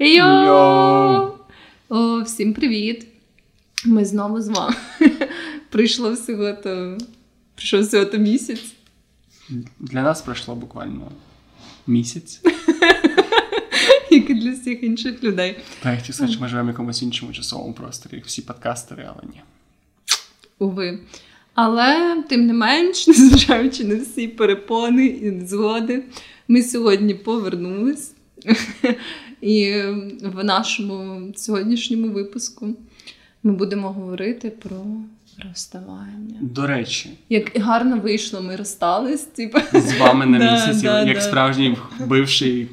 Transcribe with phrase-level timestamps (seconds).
[0.00, 0.44] Йо!
[0.44, 1.30] Йоу!
[1.88, 3.06] О, всім привіт!
[3.84, 4.74] Ми знову з вами.
[5.70, 6.98] Прийшло всього то.
[7.54, 8.72] Прийшов всього то місяць.
[9.80, 11.12] Для нас пройшло буквально
[11.86, 12.40] місяць.
[14.10, 15.58] як і для всіх інших людей.
[15.82, 19.22] Та я сказати, що ми живемо в якомусь іншому часовому просторі, як всі подкастери, але
[19.32, 19.42] ні.
[20.58, 20.98] Уви.
[21.54, 26.04] Але, тим не менш, незважаючи на всі перепони і незгоди,
[26.48, 28.12] ми сьогодні повернулись.
[29.40, 29.82] І
[30.22, 32.68] в нашому сьогоднішньому випуску
[33.42, 34.76] ми будемо говорити про
[35.48, 36.38] розставання.
[36.40, 39.22] До речі, Як гарно вийшло, ми розстались.
[39.22, 39.58] Типу.
[39.72, 42.68] з вами на місяці, як справжній бивший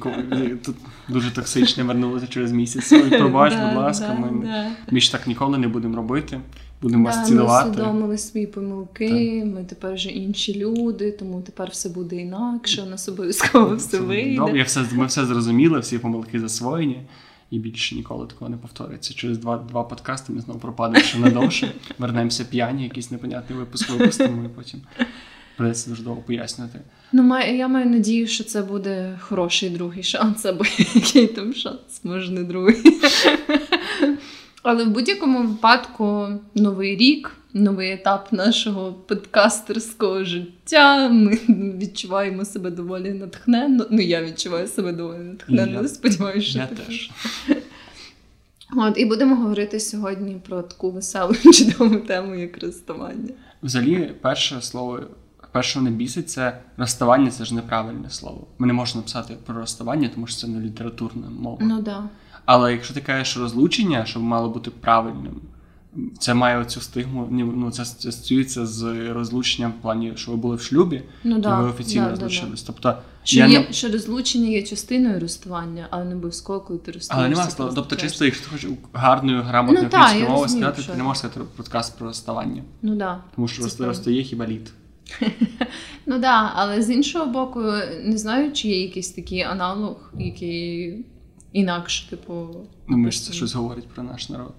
[0.64, 0.76] тут
[1.08, 2.92] дуже токсичне вернулося через місяць.
[2.92, 4.48] Ой, Пробач, будь ласка, ми
[4.90, 6.40] більше так ніколи не будемо робити.
[6.82, 7.70] Будемо вас ми цілувати.
[7.70, 13.08] усвідомили свої помилки, ми тепер вже інші люди, тому тепер все буде інакше, у нас
[13.08, 14.66] обов'язково все вийде.
[14.92, 17.02] ми все зрозуміли, всі помилки засвоєні.
[17.50, 19.14] І більше ніколи такого не повториться.
[19.14, 21.72] Через два, два подкасти ми знову пропадемо ще надовше.
[21.98, 24.80] Вернемося п'яні, якийсь непонятний випуск випустимо, і потім
[25.56, 26.80] придеться дуже довго пояснювати.
[27.12, 32.32] Ну, я маю надію, що це буде хороший другий шанс, або який там шанс, може
[32.32, 32.76] не другий.
[34.62, 41.08] Але в будь-якому випадку новий рік, новий етап нашого подкастерського життя.
[41.08, 41.38] Ми
[41.78, 43.86] відчуваємо себе доволі натхненно.
[43.90, 45.82] Ну, я відчуваю себе доволі натхненно.
[45.82, 47.10] Я- Сподіваюся, що Я теж.
[48.76, 53.30] От, і будемо говорити сьогодні про таку веселу чудову тему, як розставання.
[53.62, 55.00] Взагалі, перше слово,
[55.56, 58.46] перше, мене бісить, це розставання це ж неправильне слово.
[58.58, 61.58] Ми не можемо написати про розставання, тому що це не літературна мова.
[61.60, 62.04] Ну да.
[62.44, 65.40] Але якщо ти кажеш розлучення, що мало бути правильним,
[66.18, 67.28] це має оцю стигму.
[67.30, 71.68] Ну це асоціюється з розлученням в плані, що ви були в шлюбі, Ну і ви
[71.68, 72.24] офіційно да, да, да.
[72.24, 72.62] розлучились.
[72.62, 76.92] Тобто Що, я є, не що розлучення є частиною розставання, але не обов'язково, коли ти
[76.92, 77.20] розстаєшся.
[77.20, 77.72] але немає слова.
[77.74, 81.40] Тобто, чисто, якщо ти хочеш гарною грамотною Ну, українською мовою сказати, ти не можеш сказати
[81.56, 82.62] подкаст про розставання.
[82.82, 83.20] Ну да.
[83.34, 84.72] Тому що розстає хіба лід.
[86.06, 87.60] Ну да, але з іншого боку,
[88.04, 91.04] не знаю, чи є якийсь такий аналог, який
[91.52, 92.46] інакше, типу.
[92.88, 94.54] Ну, ми ж це щось говорить про наш народ.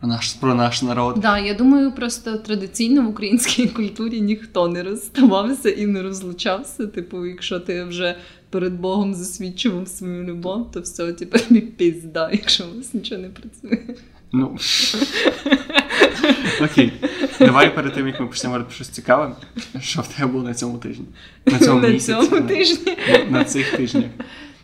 [0.00, 1.18] Про наш, про наш народ.
[1.20, 6.86] Да, я думаю, просто традиційно в українській культурі ніхто не розставався і не розлучався.
[6.86, 8.16] Типу, якщо ти вже
[8.50, 11.38] перед Богом засвідчував свою любов, то все, типу,
[11.76, 13.96] пізда, якщо у вас нічого не працює.
[14.32, 14.58] Ну.
[16.60, 16.92] Окей.
[17.38, 19.36] Давай перед тим, як ми почнемо говорити про щось цікаве,
[19.80, 21.04] що в тебе було на цьому тижні.
[21.46, 22.12] На цьому На місяці.
[22.28, 22.96] цьому на- тижні.
[23.12, 24.04] На, на цих тижнях.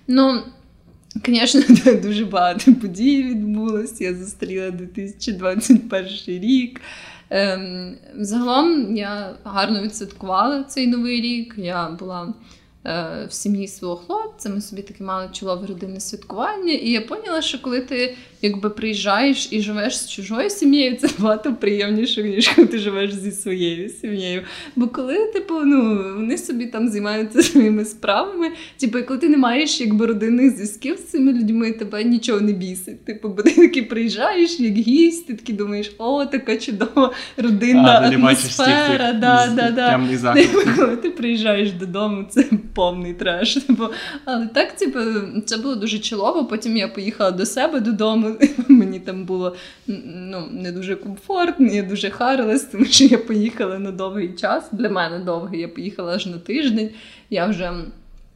[0.08, 0.42] Ну,
[1.26, 1.62] звісно,
[2.02, 4.00] дуже багато подій відбулось.
[4.00, 6.80] Я зустріла 2021 рік.
[7.30, 11.54] Ем, загалом я гарно відсвяткувала цей новий рік.
[11.56, 12.34] Я була
[12.84, 14.48] в сім'ї свого хлопця.
[14.48, 16.72] Ми собі таке мали чолове родинне святкування.
[16.72, 21.54] І я поняла, що коли ти якби приїжджаєш і живеш з чужою сім'єю, це набагато
[21.54, 24.42] приємніше, ніж коли ти живеш зі своєю сім'єю.
[24.76, 28.50] Бо коли, типу, ну вони собі там займаються своїми справами,
[28.80, 32.52] типу, і коли ти не маєш якби родинних зв'язків з цими людьми, тебе нічого не
[32.52, 33.04] бісить.
[33.04, 38.14] Типу, бо ти такий приїжджаєш як гість, ти такий думаєш, о, така чудова родинна А,
[38.14, 39.12] атмосфера.
[39.12, 40.34] Да, да, да.
[40.34, 42.44] Типу, коли ти приїжджаєш додому, це
[42.74, 43.54] повний треш.
[43.66, 43.84] Типу.
[44.24, 44.98] Але так, типу,
[45.46, 46.44] це було дуже чолово.
[46.44, 48.36] Потім я поїхала до себе додому.
[48.68, 49.56] Мені там було
[49.86, 54.68] ну, не дуже комфортно, я дуже харилась, тому що я поїхала на довгий час.
[54.72, 56.90] Для мене довгий, я поїхала аж на тиждень.
[57.30, 57.72] Я вже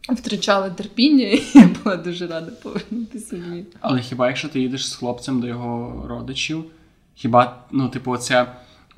[0.08, 3.36] втрачала терпіння, і я була дуже рада повернутися.
[3.80, 6.64] Але хіба якщо ти їдеш з хлопцем до його родичів,
[7.14, 8.46] хіба, ну, типу, оце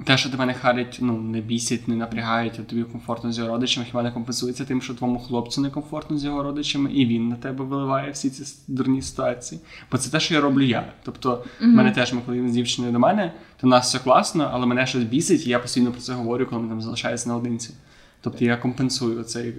[0.04, 3.50] те, що тебе не харять, ну, не бісять, не напрягають, а тобі комфортно з його
[3.50, 7.36] родичами, хіба не компенсується тим, що твоєму хлопцю некомфортно з його родичами, і він на
[7.36, 9.60] тебе виливає всі ці дурні ситуації.
[9.92, 10.92] Бо це те, що я роблю я.
[11.02, 13.98] Тобто, в мене теж, ми коли він з дівчиною до мене, то в нас все
[13.98, 17.28] класно, але мене щось бісить, і я постійно про це говорю, коли ми там залишається
[17.28, 17.74] наодинці.
[18.20, 19.54] Тобто я компенсую цей е,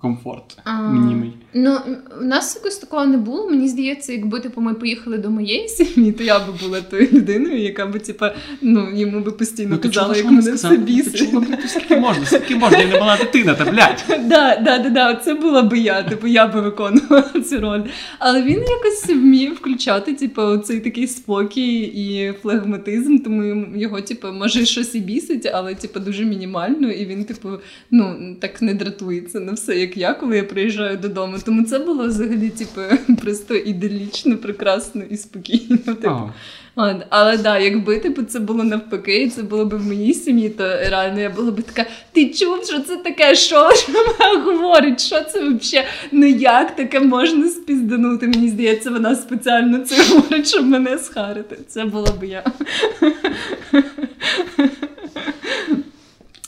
[0.00, 1.32] комфорт А, мінімий.
[1.54, 1.78] Ну,
[2.20, 3.50] у нас якось такого не було.
[3.50, 7.58] Мені здається, якби типу, ми поїхали до моєї сім'ї, то я би була тою людиною,
[7.58, 8.24] яка би, типу,
[8.62, 11.34] ну, йому би постійно ти казала, чула, як мене все бісить.
[11.34, 14.04] блядь, скільки можна, скільки можна, я не була дитина, та блядь.
[14.28, 17.82] Да, да, да, да, це була би я, типу, я би виконувала цю роль.
[18.18, 24.66] Але він якось вміє включати, типу, цей такий спокій і флегматизм, тому його, типу, може
[24.66, 27.48] щось і бісить, але типу, дуже мінімально, і він, типу,
[27.90, 31.36] ну, так не дратується на все, як я, коли я приїжджаю додому.
[31.44, 32.80] Тому це було взагалі, типу,
[33.22, 35.76] просто ідеалічно, прекрасно і спокійно.
[35.76, 36.30] Типу.
[36.78, 40.48] От, але да, якби типу, це було навпаки, і це було б в моїй сім'ї,
[40.48, 43.34] то реально я була б така: ти чув, що це таке?
[43.34, 45.00] Що вона говорить?
[45.00, 45.88] Що це взагалі?
[46.12, 48.26] Ну як таке можна спізданути?
[48.26, 51.58] Мені здається, вона спеціально це говорить, щоб мене схарити.
[51.68, 52.44] Це було б я.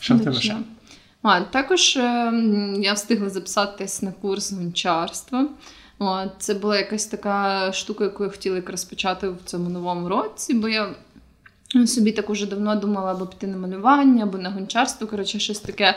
[0.01, 0.57] Що в тебе ще?
[1.23, 2.33] А, також е,
[2.79, 5.49] я встигла записатись на курс гончарства.
[5.99, 10.55] От, Це була якась така штука, яку я хотіла якраз почати в цьому новому році,
[10.55, 10.95] бо я
[11.87, 15.07] собі так уже давно думала або піти на малювання, або на гончарство.
[15.07, 15.95] Коротше, щось таке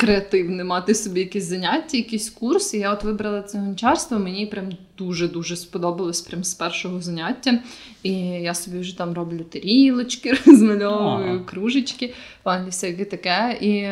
[0.00, 2.74] креативне, мати собі якісь заняття, якийсь курс.
[2.74, 4.64] І я от вибрала це гончарство, мені прям
[4.98, 7.58] дуже-дуже сподобалось прям з першого заняття.
[8.02, 11.44] І я собі вже там роблю тарілочки, розмальовую, Ага.
[11.46, 12.14] кружечки,
[12.44, 13.58] всяке таке.
[13.60, 13.88] І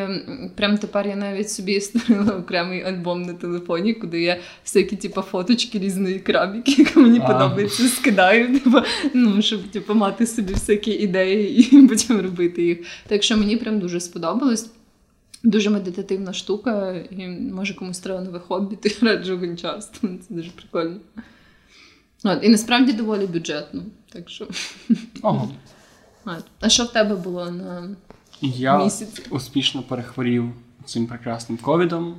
[0.55, 5.79] прям тепер я навіть собі створила окремий альбом на телефоні, куди я всякі типу, фоточки
[5.79, 7.33] різної крабіки, яка мені Ага.
[7.33, 8.77] подобається, скидаю, типу,
[9.13, 12.77] ну, щоб типу, мати собі всякі ідеї і потім робити їх.
[13.07, 14.69] Так що мені прям дуже сподобалось.
[15.43, 20.09] Дуже медитативна штука, і може комусь треба нове хобі, ти раджу гончарство.
[20.09, 20.99] Це дуже прикольно.
[22.23, 23.83] От, і насправді доволі бюджетно.
[24.09, 24.47] Так що.
[25.23, 25.47] Ага.
[26.25, 26.43] От.
[26.59, 27.95] А що в тебе було на
[28.41, 29.21] Я місяць?
[29.29, 30.51] успішно перехворів
[30.85, 32.15] цим прекрасним ковідом.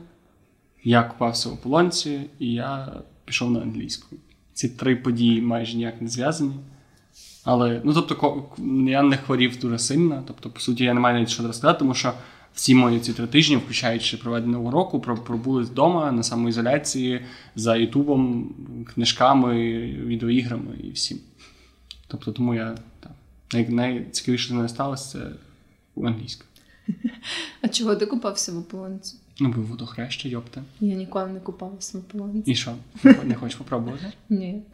[0.84, 2.92] Я купався у полонці, і я
[3.24, 4.16] пішов на англійську.
[4.52, 6.54] Ці три події майже ніяк не зв'язані.
[7.44, 8.44] Але, ну тобто,
[8.88, 10.24] я не хворів дуже сильно.
[10.26, 12.12] Тобто, по суті, я не маю навіть що розказати, тому що
[12.54, 17.20] всі мої ці три тижні, включаючи проведеного року, пробули вдома на самоізоляції
[17.56, 18.54] за Ютубом,
[18.94, 21.18] книжками, відеоіграми і всім.
[22.06, 23.12] Тобто, тому я так.
[23.52, 25.30] Най- найцікавіше, що не сталося, це
[26.06, 26.44] англійська.
[27.62, 29.16] А чого ти купався в ополонці?
[29.40, 30.62] Ну, ви водохреща, йопте.
[30.80, 32.50] Я ніколи не купалася в ополонці.
[32.50, 32.74] І що?
[33.24, 34.12] Не хочеш попробувати?
[34.28, 34.62] Ні.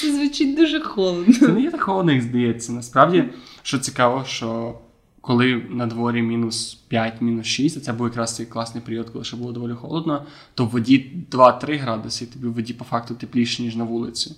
[0.00, 1.34] Це звучить дуже холодно.
[1.34, 2.72] Це не є так холодно, як здається.
[2.72, 3.24] Насправді,
[3.62, 4.78] що цікаво, що
[5.26, 9.24] коли на дворі мінус 5, мінус 6, а це був якраз цей класний період, коли
[9.24, 13.14] ще було доволі холодно, то в воді 2-3 градуси, і тобі в воді по факту
[13.14, 14.36] тепліше, ніж на вулиці.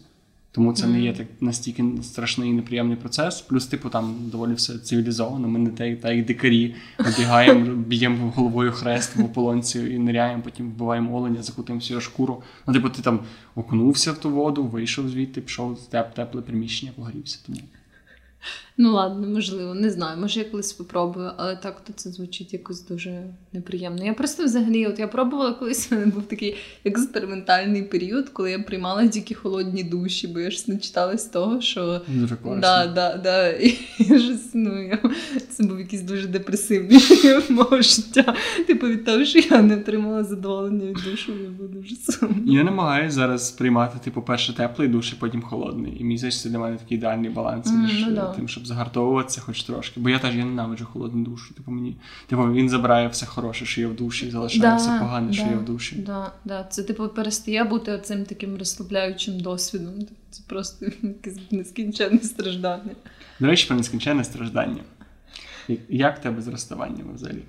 [0.52, 3.40] Тому це не є так настільки страшний і неприємний процес.
[3.40, 5.48] Плюс, типу, там доволі все цивілізовано.
[5.48, 10.70] Ми не те, та як дикарі набігаємо, б'ємо головою хрест в ополонці і ниряємо, потім
[10.70, 12.42] вбиваємо оленя, закутуємо всю шкуру.
[12.66, 13.20] Ну, типу, ти там
[13.54, 17.38] окунувся в ту воду, вийшов звідти, пішов в теп, тепле приміщення, погрівся.
[17.46, 17.58] Тому
[18.78, 20.20] Ну ладно, можливо, не знаю.
[20.20, 24.04] Може, я колись спробую, але так то це звучить якось дуже неприємно.
[24.04, 28.58] Я просто взагалі, от я пробувала колись, в мене був такий експериментальний період, коли я
[28.58, 32.60] приймала тільки холодні душі, бо я ж начиталась того, що дуже класно.
[32.60, 33.48] Да, да, да.
[33.50, 34.98] І я щось, ну, я,
[35.48, 37.00] це був якийсь дуже депресивний
[37.48, 38.34] мого життя.
[38.66, 42.36] Типу від того, що я не отримала задоволення від душу, я була дуже сумна.
[42.46, 46.00] Я намагаюся зараз приймати, типу, перше теплий душ, і потім холодний.
[46.00, 48.32] І мені здається, це для мене такий ідеальний баланс між ну е, да.
[48.32, 50.00] тим, щоб загартовуватися хоч трошки.
[50.00, 51.54] Бо я теж я ненавиджу холодну душу.
[51.54, 51.96] Типу, мені,
[52.26, 55.56] типу, він забирає все хороше, що є в душі, і залишає все погане, що є
[55.56, 55.96] в душі.
[55.96, 56.64] Да, да.
[56.64, 59.94] Це типу перестає бути оцим таким розслабляючим досвідом.
[60.30, 62.92] Це просто якесь нескінченне страждання.
[63.40, 64.82] До речі, про нескінченне страждання.
[65.88, 67.42] Як в тебе з розставаннями взагалі?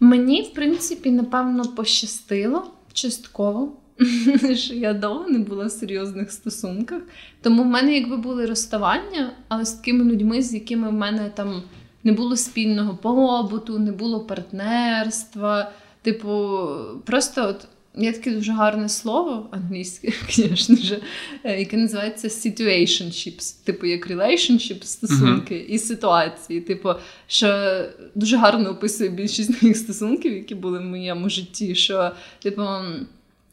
[0.00, 3.72] Мені, в принципі, напевно, пощастило частково,
[4.54, 7.02] що я довго не була в серйозних стосунках.
[7.42, 11.62] Тому в мене якби були розставання, але з такими людьми, з якими в мене там
[12.04, 15.72] не було спільного побуту, не було партнерства.
[16.02, 16.58] Типу,
[17.04, 17.66] просто от.
[17.98, 21.00] Є таке дуже гарне слово англійське, звісно ж,
[21.44, 26.60] е, яке називається situationships, типу як relationship, стосунки і ситуації.
[26.60, 26.88] Типу,
[27.26, 27.80] що
[28.14, 31.74] дуже гарно описує більшість моїх стосунків, які були в моєму житті.
[31.74, 32.10] Що,
[32.42, 32.62] типу,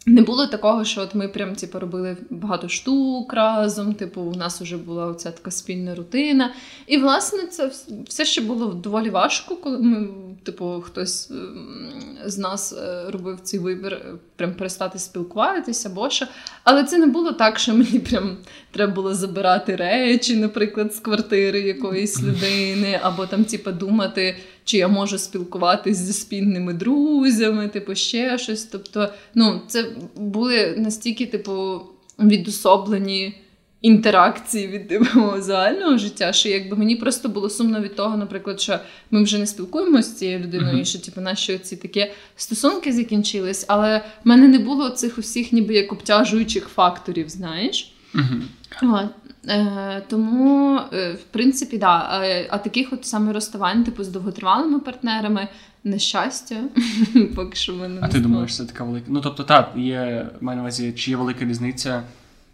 [0.07, 3.93] не було такого, що от ми прям типу, робили багато штук разом.
[3.93, 6.53] Типу, у нас вже була оця така спільна рутина.
[6.87, 7.71] І власне це
[8.07, 10.07] все ще було доволі важко, коли ми,
[10.43, 11.91] типу, хтось ем,
[12.25, 16.25] з нас е, робив цей вибір е, прям перестати спілкуватися або що.
[16.63, 18.37] Але це не було так, що мені прям
[18.71, 24.87] треба було забирати речі, наприклад, з квартири якоїсь людини, або там, типу, думати, чи я
[24.87, 28.63] можу спілкуватись зі спільними друзями, типу, ще щось.
[28.63, 31.81] Тобто, ну, це були настільки, типу,
[32.19, 33.35] відособлені.
[33.81, 38.79] Інтеракції від типу, загального життя, що якби мені просто було сумно від того, наприклад, що
[39.11, 43.65] ми вже не спілкуємося з цією людиною, і що типу, наші ці такі стосунки закінчились,
[43.67, 47.93] але в мене не було цих усіх ніби як обтяжуючих факторів, знаєш.
[48.15, 48.93] Угу.
[48.93, 49.26] От.
[49.49, 51.87] Е, Тому, е, в принципі, да.
[51.87, 55.47] А, а таких от саме розставань, типу, з довготривалими партнерами,
[55.83, 56.55] нещастя,
[57.35, 59.05] поки що мене А ти думаєш, це така велика.
[59.09, 62.03] Ну тобто, так, є маю на увазі, чи є велика різниця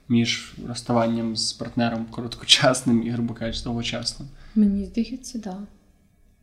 [0.09, 4.29] між розставанням з партнером короткочасним і, грубо кажучи, довгочасним?
[4.55, 5.57] Мені здається, да.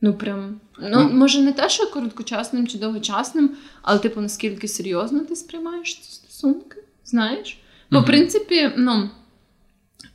[0.00, 0.60] Ну, прям.
[0.82, 1.10] Ну, Ну.
[1.12, 3.50] може, не те, що короткочасним чи довгочасним,
[3.82, 7.58] але, типу, наскільки серйозно ти сприймаєш ці стосунки, знаєш?
[7.90, 9.10] Бо, в принципі, ну,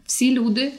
[0.05, 0.71] всі люди,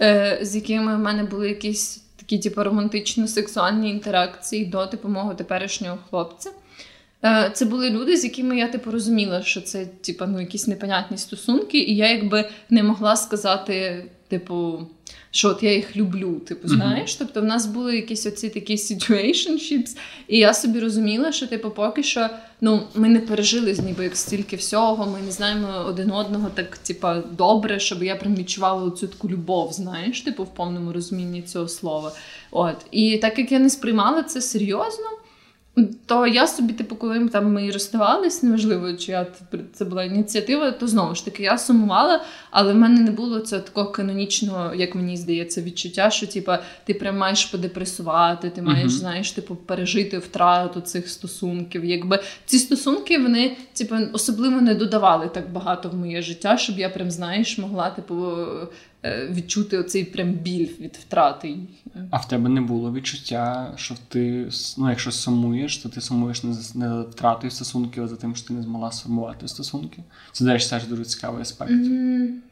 [0.00, 5.98] е, з якими в мене були якісь такі, типу, романтично-сексуальні інтеракції до типу, мого теперішнього
[6.10, 6.50] хлопця.
[7.24, 11.18] Е, Це були люди, з якими я типу розуміла, що це типу, ну, якісь непонятні
[11.18, 14.86] стосунки, і я якби не могла сказати, типу,
[15.30, 16.40] що от я їх люблю.
[16.46, 17.14] Типу, знаєш?
[17.14, 19.96] Тобто, в нас були якісь оці такі situationships,
[20.28, 22.28] і я собі розуміла, що типу, поки що
[22.60, 27.08] ну, ми не пережили ніби як стільки всього, ми не знаємо один одного так, типу,
[27.32, 32.12] добре, щоб я прям відчувала цю таку любов, знаєш, типу, в повному розумінні цього слова.
[32.50, 32.76] От.
[32.90, 35.06] І так як я не сприймала це серйозно.
[36.06, 39.26] То я собі, типу, коли ми там ми розставались, неважливо, чи я
[39.72, 43.62] це була ініціатива, то знову ж таки я сумувала, але в мене не було цього
[43.62, 46.52] такого канонічного, як мені здається, відчуття, що типу,
[46.84, 48.90] ти прям маєш подепресувати, ти маєш, Мгм.
[48.90, 51.84] знаєш, типу, пережити втрату цих стосунків.
[51.84, 56.88] Якби ці стосунки вони типу, особливо не додавали так багато в моє життя, щоб я
[56.88, 58.26] прям знаєш, могла типу
[59.30, 61.56] відчути оцей прям біль від втрати.
[62.10, 64.48] А в тебе не було відчуття, що ти
[64.78, 68.36] ну, якщо сумуєш, то ти сумуєш не за не за втратою стосунків, а за тим,
[68.36, 70.02] що ти не змогла сформувати стосунки.
[70.32, 71.70] Це теж теж дуже цікавий аспект.
[71.70, 72.42] М,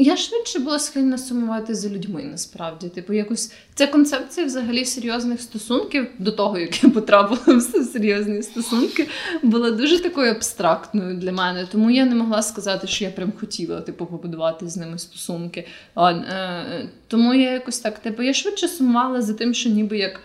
[0.00, 2.88] Я швидше була схильна сумувати за людьми, насправді.
[2.88, 7.62] Типу, якось ця концепція взагалі серйозних стосунків до того, як я потрапила в
[7.92, 9.08] серйозні стосунки,
[9.42, 11.68] була дуже такою абстрактною для мене.
[11.72, 15.66] Тому я не могла сказати, що я прям хотіла типу, побудувати з ними стосунки.
[15.94, 20.20] А, е, тому я якось так, типу, я швидше сумувала за тим, що ніби як.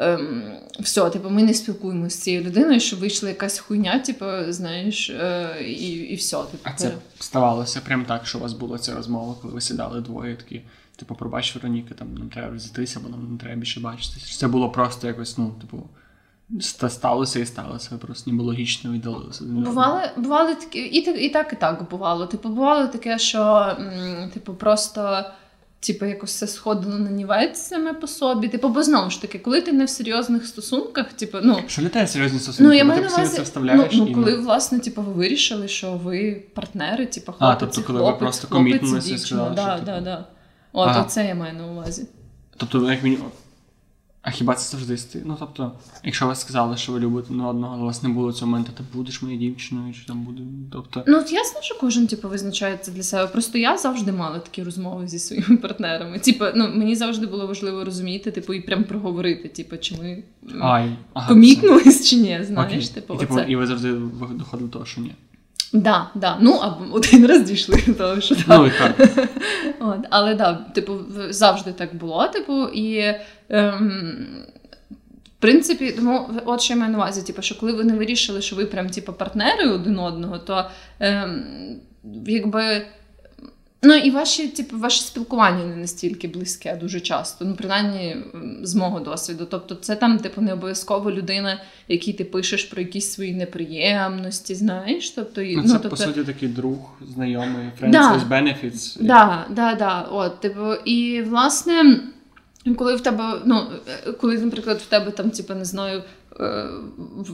[0.00, 0.42] Ем,
[0.80, 5.56] все, типу, ми не спілкуємося з цією людиною, що вийшла якась хуйня, типу, знаєш, е,
[5.66, 6.36] і, і все.
[6.36, 10.00] Типу, А це ставалося прямо так, що у вас була ця розмова, коли ви сідали
[10.00, 10.62] двоє такі.
[10.96, 14.38] Типу, пробач, Вероніка, там нам треба розійтися, або нам не треба більше бачитися.
[14.38, 15.88] Це було просто якось, ну, типу,
[16.88, 19.44] сталося і сталося, просто ніби логічно віддалилися.
[19.44, 19.74] один від одного?
[19.74, 22.26] Бували, бували такі, і так, і так, і так бувало.
[22.26, 23.72] Типу, бувало таке, що
[24.34, 25.24] типу, просто
[25.86, 28.48] типу, якось все сходило на нівець саме по собі.
[28.48, 31.58] Типу, бо знову ж таки, коли ти не в серйозних стосунках, типу, ну.
[31.66, 32.68] Що тебе серйозні стосунки?
[32.68, 35.12] Ну, я маю ти на увазі, це вставляєш ну, і, ну, коли, власне, типу, ви
[35.12, 39.52] вирішили, що ви партнери, типу, А, хлопець, тобто, коли хлопець, ви просто комітнулися і сказали,
[39.56, 40.24] да, що, да, типу, да.
[40.72, 41.02] От, Ага.
[41.02, 42.06] оце я маю на увазі.
[42.56, 43.18] Тобто, як мені.
[44.26, 45.22] А хіба це завжди сти?
[45.24, 45.72] Ну, тобто,
[46.04, 48.72] якщо ви сказали, що ви любите одне одного, але у вас не було цього моменту,
[48.76, 50.42] ти будеш моєю дівчиною, чи там буде.
[50.72, 51.04] Тобто.
[51.06, 53.26] Ну, от ясно, що кожен типу, визначає це для себе.
[53.26, 56.18] Просто я завжди мала такі розмови зі своїми партнерами.
[56.18, 60.22] Типу, ну, мені завжди було важливо розуміти, типу, і прям проговорити, типу, чи ми
[61.14, 62.94] ага, комітнулись чи ні, знаєш, Окей.
[62.94, 63.46] типу, і, типу, оце.
[63.48, 63.92] і ви завжди
[64.30, 65.14] доходили до того, що ні.
[65.72, 66.36] Да, да.
[66.40, 68.44] Ну, або один раз дійшли до того, що так.
[68.48, 69.28] Ну, і так.
[69.80, 70.98] От, але да, типу,
[71.30, 72.28] завжди так було.
[72.28, 73.14] Типу, і
[73.48, 74.26] ем,
[75.24, 78.42] в принципі, тому от що я маю на увазі, типу, що коли ви не вирішили,
[78.42, 80.70] що ви прям типу, партнери один одного, то
[81.00, 81.44] ем,
[82.26, 82.86] якби.
[83.82, 87.44] Ну і ваші, типу, ваше спілкування не настільки близьке дуже часто.
[87.44, 88.16] Ну, принаймні,
[88.62, 89.46] з мого досвіду.
[89.50, 95.10] Тобто, це там, типу, не обов'язково людина, якій ти пишеш про якісь свої неприємності, знаєш.
[95.10, 96.78] Тобто, Ну, ну, це, тобто, по суті, такий друг,
[97.14, 98.12] знайомий, friends Да.
[98.14, 98.96] with benefits.
[99.02, 100.00] Да, да, да.
[100.00, 102.00] От, типу, і власне,
[102.76, 103.62] коли в тебе, ну,
[104.08, 106.02] е, коли, наприклад, в тебе там, типу, не знаю,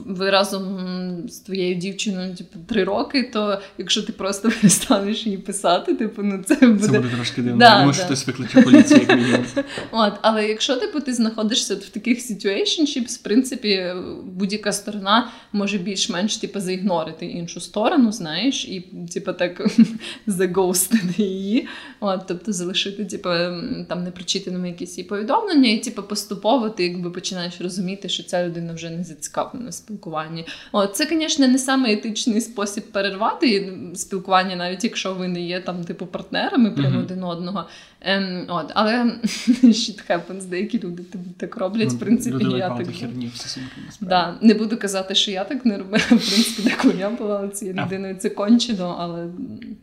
[0.05, 0.79] ви разом
[1.27, 6.43] з твоєю дівчиною, типу, три роки, то якщо ти просто перестанеш їй писати, типу, ну
[6.45, 6.87] це буде.
[6.87, 7.57] Це буде трошки дивно.
[7.57, 7.93] Да, думаю, да.
[7.93, 9.45] що хтось викличе поліцію, як мінімум.
[9.91, 13.93] От, але якщо типу, ти знаходишся в таких situationships, в принципі,
[14.25, 18.81] будь-яка сторона може більш-менш типу, заігнорити іншу сторону, знаєш, і
[19.13, 19.67] типу, так
[20.27, 21.67] загостити її.
[21.99, 23.29] От, тобто залишити типу,
[23.89, 28.73] там непрочитаними якісь її повідомлення, і типу, поступово ти якби починаєш розуміти, що ця людина
[28.73, 30.45] вже не зацікавлена в спілкуванні.
[30.71, 35.83] От, це, звісно, не самий етичний спосіб перервати спілкування, навіть якщо ви не є там,
[35.83, 36.99] типу, партнерами прямо Мгм.
[36.99, 37.65] один одного.
[38.01, 39.03] Ем, от, але
[39.63, 41.03] shit happens, деякі люди
[41.37, 42.87] так роблять, в принципі, Ну, Люди я так.
[42.87, 43.31] херні.
[44.01, 45.97] Да, не буду казати, що я так не робила.
[46.05, 48.15] В принципі, так я була цією людиною.
[48.15, 49.27] Це кончено, але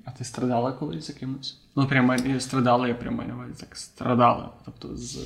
[0.05, 1.57] А ти страдала колись за кимось?
[1.77, 3.23] Ну, прямо страдала, я прямо
[3.61, 4.51] так страдала.
[4.65, 5.19] Тобто з,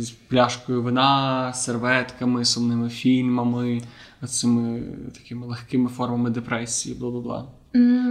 [0.00, 3.82] з пляшкою вина, серветками, сумними фільмами,
[4.26, 4.82] цими
[5.14, 7.46] такими легкими формами депресії, бла бла бла.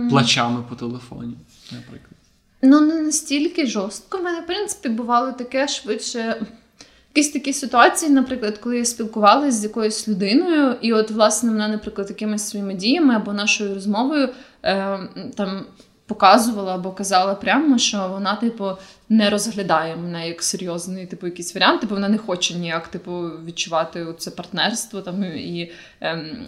[0.10, 1.38] Плачами по телефоні,
[1.72, 2.18] наприклад.
[2.62, 4.18] Ну, не настільки жорстко.
[4.18, 6.46] У мене, в принципі, бувало таке швидше.
[7.16, 12.10] Якісь такі ситуації, наприклад, коли я спілкувалася з якоюсь людиною, і от, власне, вона, наприклад,
[12.10, 14.30] якимись своїми діями або нашою розмовою
[14.64, 15.00] е,
[15.36, 15.66] там
[16.08, 18.72] показувала або казала прямо, що вона, типу,
[19.10, 23.12] не розглядає мене як серйозний, типу, якийсь варіант, типу, вона не хоче ніяк типу,
[23.46, 25.72] відчувати це партнерство там і
[26.02, 26.46] ем,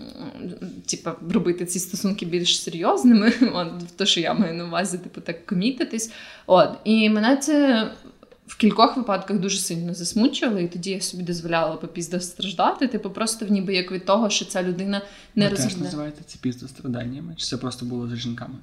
[0.85, 3.33] типу, робити ці стосунки більш серйозними.
[3.53, 6.11] От, то, що я маю на увазі, типу, так комітитись.
[6.47, 7.87] От, І мене це.
[8.47, 12.87] В кількох випадках дуже сильно засмучували, і тоді я собі дозволяла попізда страждати.
[12.87, 15.01] Типу, просто в ніби як від того, що ця людина
[15.35, 15.49] не.
[15.49, 17.35] Ви теж називаєте це піздостраданнями?
[17.37, 18.55] Чи це просто було з жінками?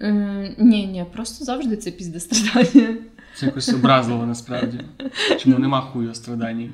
[0.00, 2.96] Е, ні, ні, просто завжди це піздострадання.
[3.34, 4.80] Це якось образливо насправді.
[5.38, 6.70] Чому нема хую страдань?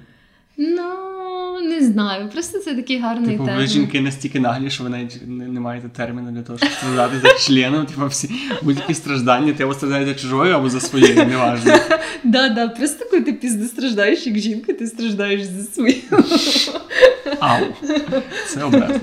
[0.56, 2.28] Ну, не знаю.
[2.28, 3.60] Просто це такий гарний типу, термін.
[3.60, 7.14] ви жінки настільки наглі, що ви навіть не, не маєте терміну для того, щоб страждати
[7.22, 7.86] за членом.
[7.86, 8.30] Типу, всі
[8.62, 11.74] будь-які страждання, ти або страдаєш за чужою, або за своєю, неважно.
[12.24, 15.94] Да, да, просто коли ти пізно страждаєш як жінка, ти страждаєш за свою.
[17.40, 17.64] Ау,
[18.48, 19.00] це образливо.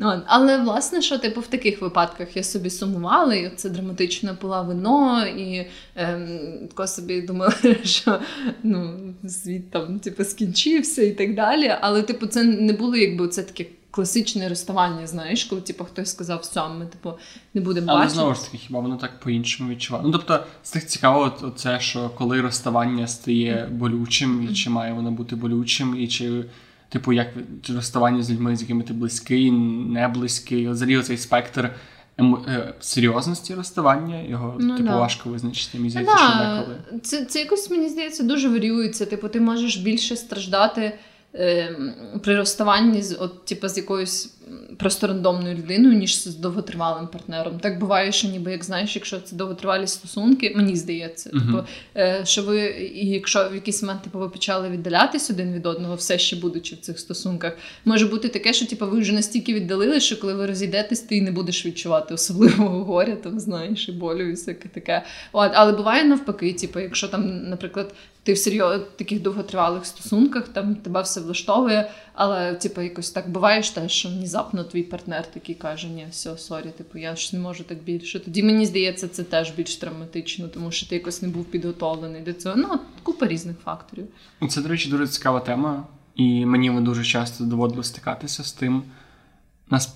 [0.00, 4.62] Ну, але власне, що типу в таких випадках я собі сумувала, і це драматично пила
[4.62, 5.66] вино, і
[5.96, 8.20] ем, тако собі думала, що
[8.62, 8.98] ну,
[9.28, 11.74] світ там типу, скінчився і так далі.
[11.80, 13.66] Але, типу, це не було якби це таке.
[13.90, 17.12] Класичне розставання, знаєш, коли типу, хтось сказав, все, ми типу,
[17.54, 18.14] не будемо Але бачити.
[18.14, 20.04] знову ж таки, хіба воно так по-іншому відчуває?
[20.06, 25.10] Ну тобто, з тих цікаво, це, що коли розставання стає болючим, і чи має воно
[25.10, 26.44] бути болючим, і чи
[26.88, 27.28] Типу, як
[27.74, 30.68] розставання з людьми, з якими ти близький, не близький.
[30.68, 31.70] Взагалі цей спектр
[32.18, 32.38] ем...
[32.80, 34.98] серйозності розставання, його ну, типу да.
[34.98, 35.78] важко визначити.
[35.78, 36.30] Мені ну здається, да.
[36.30, 37.00] що деколи.
[37.02, 39.06] Це, це якось, мені здається, дуже варіюється.
[39.06, 40.98] Типу, ти можеш більше страждати
[41.34, 41.76] е,
[42.24, 44.35] при розставанні з от, типу, з якоюсь
[44.76, 47.58] просто рандомною людиною, ніж з довготривалим партнером.
[47.58, 51.46] Так буває, що ніби як знаєш, якщо це довготривалі стосунки, мені здається, uh-huh.
[51.46, 51.64] типу,
[51.96, 55.94] е, що ви, і якщо в якийсь момент типу, ви почали віддалятись один від одного,
[55.94, 57.52] все ще будучи в цих стосунках,
[57.84, 61.30] може бути таке, що типу, ви вже настільки віддалили, що коли ви розійдетесь, ти не
[61.30, 65.02] будеш відчувати особливого горя, там знаєш, і болю, і всяке таке.
[65.32, 67.94] От, але буває навпаки, типу, якщо там, наприклад.
[68.22, 73.62] Ти в серйоз таких довготривалих стосунках, там тебе все влаштовує, але типу, якось так буває
[73.86, 77.82] що внезапно твій партнер такий каже: Ні, все, sorry, типу, я ж не можу так
[77.82, 78.20] більше.
[78.20, 82.32] Тоді мені здається, це теж більш травматично, тому що ти якось не був підготовлений до
[82.32, 82.56] цього.
[82.56, 84.06] Ну, купа різних факторів.
[84.48, 88.82] Це, до речі, дуже цікава тема, і мені дуже часто доводилось стикатися з тим,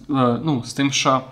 [0.08, 1.24] ну, з тим, що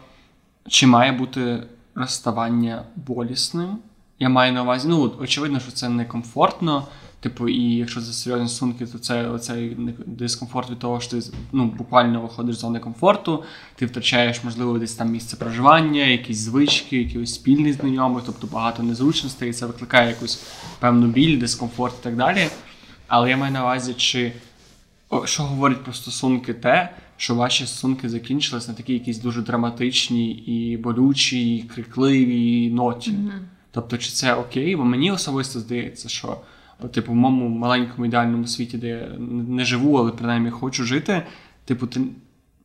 [0.69, 1.63] чи має бути
[1.95, 3.79] розставання болісним.
[4.19, 6.87] Я маю на увазі, ну, очевидно, що це некомфортно.
[7.21, 9.77] Типу, і якщо це серйозні стосунки, то це оцей
[10.07, 13.45] дискомфорт від того, що ти ну, буквально виходиш з зони комфорту,
[13.77, 19.51] ти втрачаєш, можливо, десь там місце проживання, якісь звички, якийсь спільний знайомих, тобто багато незручностей,
[19.51, 20.43] і це викликає якусь
[20.81, 22.49] певну біль, дискомфорт і так далі.
[23.07, 24.33] Але я маю на увазі, чи
[25.25, 30.77] що говорить про стосунки, те, що ваші стосунки закінчились на такій якійсь дуже драматичній і
[30.77, 33.11] болючій, і крикливій ноті.
[33.11, 33.41] Mm-hmm.
[33.71, 34.77] Тобто, чи це окей?
[34.77, 36.37] Бо мені особисто здається, що
[36.87, 41.23] типу, в моєму маленькому ідеальному світі, де я не живу, але принаймні хочу жити,
[41.65, 42.01] типу, ти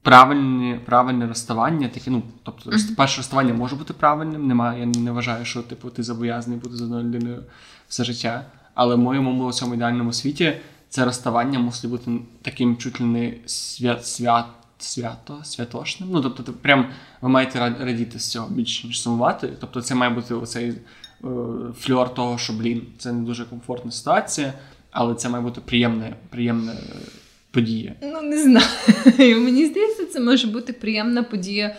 [0.02, 2.96] правильне правильне розставання, таке, ну, тобто, mm-hmm.
[2.96, 4.48] перше розставання може бути правильним.
[4.48, 7.44] Немає, я не вважаю, що типу, ти зобов'язаний бути з одною людиною
[7.88, 8.46] все життя.
[8.74, 10.54] Але в моєму цьому ідеальному світі
[10.90, 14.46] це розставання мусить бути таким чуть ли не свят, свят,
[14.78, 16.10] свято, святошним.
[16.12, 16.90] Ну, тобто, ти прям
[17.22, 19.50] ви маєте радіти з цього більше, ніж сумувати.
[19.60, 20.74] Тобто, це має бути оцей
[21.80, 24.54] фльор того, що блін, це не дуже комфортна ситуація,
[24.92, 26.74] але це має бути приємне, приємне
[27.52, 27.96] подія.
[28.02, 28.68] Ну, не знаю.
[29.42, 31.76] Мені здається, це може бути приємна подія.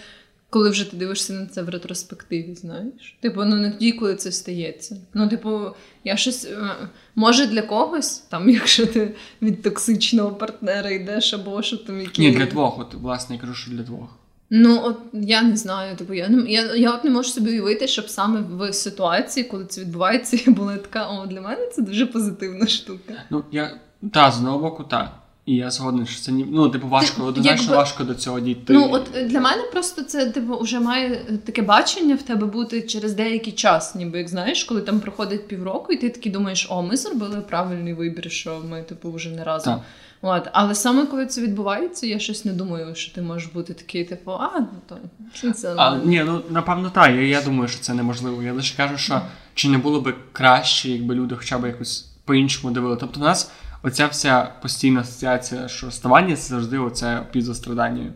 [0.50, 3.16] Коли вже ти дивишся на це в ретроспективі, знаєш?
[3.20, 4.96] Типу, ну не тоді, коли це стається.
[5.14, 5.60] Ну, типу,
[6.04, 6.70] я щось е,
[7.14, 12.22] може для когось, там, якщо ти від токсичного партнера йдеш, або що там які.
[12.22, 14.18] Ні, для двох, от власне я кажу, що для двох.
[14.50, 17.88] Ну, от я не знаю, типу, я не я, я от не можу собі уявити,
[17.88, 22.06] щоб саме в ситуації, коли це відбувається, я була така, о, для мене це дуже
[22.06, 23.14] позитивна штука.
[23.30, 23.70] Ну, я
[24.12, 25.12] та з одного боку, так.
[25.46, 26.46] І я згоден, що це ні.
[26.50, 27.76] Ну, типу, важко, однозначно якби...
[27.76, 28.72] важко до цього дійти.
[28.72, 33.14] Ну, от для мене просто це, типу, вже має таке бачення в тебе бути через
[33.14, 36.96] деякий час, ніби як знаєш, коли там проходить півроку, і ти такий думаєш, о, ми
[36.96, 39.74] зробили правильний вибір, що ми, типу, вже не разом.
[39.74, 39.82] Так.
[40.26, 40.48] От.
[40.52, 44.32] Але саме коли це відбувається, я щось не думаю, що ти можеш бути такий, типу,
[44.32, 47.10] а, ну то це а, Ні, ну напевно, так.
[47.10, 48.42] Я, я думаю, що це неможливо.
[48.42, 49.20] Я лише кажу, що
[49.54, 52.96] чи не було би краще, якби люди хоча б якось по-іншому дивили.
[53.00, 53.50] Тобто, в нас
[53.82, 58.12] оця вся постійна асоціація, що розставання це завжди оце підзастрадання.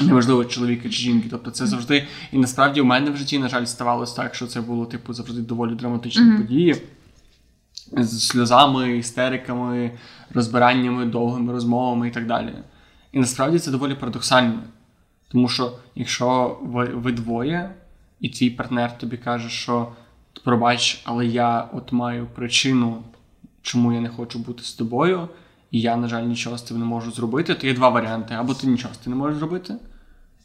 [0.00, 1.28] Неважливо, чоловіка чи жінки.
[1.30, 2.06] Тобто це завжди.
[2.32, 5.40] І насправді у мене в житті, на жаль, ставалося так, що це було, типу, завжди
[5.40, 6.36] доволі драматичні Мгм.
[6.42, 6.76] події
[7.92, 9.90] з сльозами, істериками,
[10.34, 12.52] розбираннями, довгими розмовами і так далі.
[13.12, 14.62] І насправді це доволі парадоксально.
[15.28, 17.74] Тому що якщо ви, ви двоє,
[18.20, 19.92] і твій партнер тобі каже, що
[20.44, 23.02] пробач, але я от маю причину,
[23.62, 25.28] чому я не хочу бути з тобою,
[25.70, 28.34] і я, на жаль, нічого з тим не можу зробити, то є два варіанти.
[28.34, 29.74] Або ти нічого з тим не можеш зробити,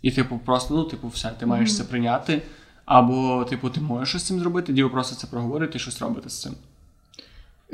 [0.02, 2.42] і, типу, просто, ну, типу, все, ти маєш це прийняти.
[2.86, 6.02] Або, типу, ти можеш щось з цим зробити, тоді ви просто це проговорити і щось
[6.02, 6.54] робити з цим.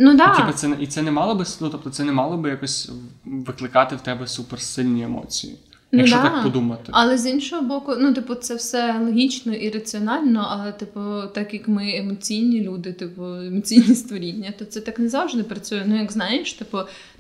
[0.02, 2.50] Ну І, типу, це, і це не мало би ну, тобто це не мало би
[2.50, 2.92] якось
[3.26, 5.56] викликати в тебе суперсильні емоції.
[5.92, 6.24] Ну Якщо да.
[6.24, 6.84] так подумати.
[6.92, 11.02] Але з іншого боку, ну, типу, це все логічно і раціонально, але, типу,
[11.34, 15.84] так як ми емоційні люди, типу, емоційні створіння, то це так не завжди працює.
[15.86, 16.78] Ну, як знаєш, типу,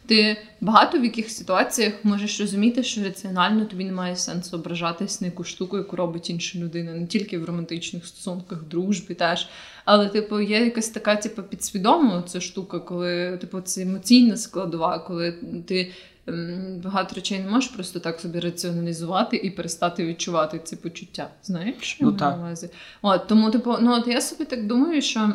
[0.10, 5.44] ти багато в яких ситуаціях можеш розуміти, що раціонально тобі немає сенсу ображатись на яку
[5.44, 9.48] штуку, яку робить інша людина, не тільки в романтичних стосунках, в дружбі теж.
[9.86, 15.32] Але, типу, є якась така, типу, підсвідома ця штука, коли, типу, це емоційна складова, коли
[15.68, 15.92] ти
[16.28, 21.30] ем, багато речей не можеш просто так собі раціоналізувати і перестати відчувати ці почуття.
[21.44, 22.70] Знаєш, що Ну, я маю на увазі?
[23.02, 25.34] От, тому, типу, ну от я собі так думаю, що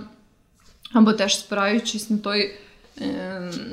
[0.92, 2.54] або теж спираючись на той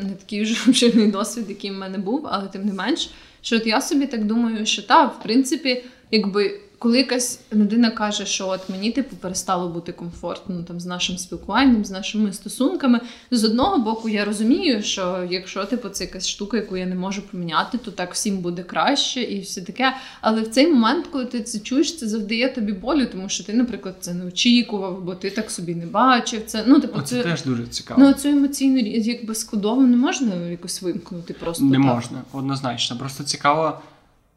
[0.04, 3.10] не такий вже обширний досвід, який в мене був, але тим не менш,
[3.42, 6.60] що от я собі так думаю, що та, в принципі, якби.
[6.82, 11.86] Коли якась людина каже, що от мені типу перестало бути комфортно там з нашим спілкуванням,
[11.86, 13.00] з нашими стосунками,
[13.32, 17.22] з одного боку, я розумію, що якщо типу це якась штука, яку я не можу
[17.22, 19.94] поміняти, то так всім буде краще і все таке.
[20.22, 23.54] Але в цей момент, коли ти це чуєш, це завдає тобі болю, тому що ти,
[23.54, 26.42] наприклад, це не очікував, бо ти так собі не бачив.
[26.46, 28.02] Це ну типу, Оце це теж дуже цікаво.
[28.02, 31.86] ну цю емоційну якби складову не можна якось вимкнути просто не так.
[31.86, 32.98] можна, однозначно.
[32.98, 33.82] Просто цікаво,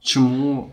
[0.01, 0.71] чому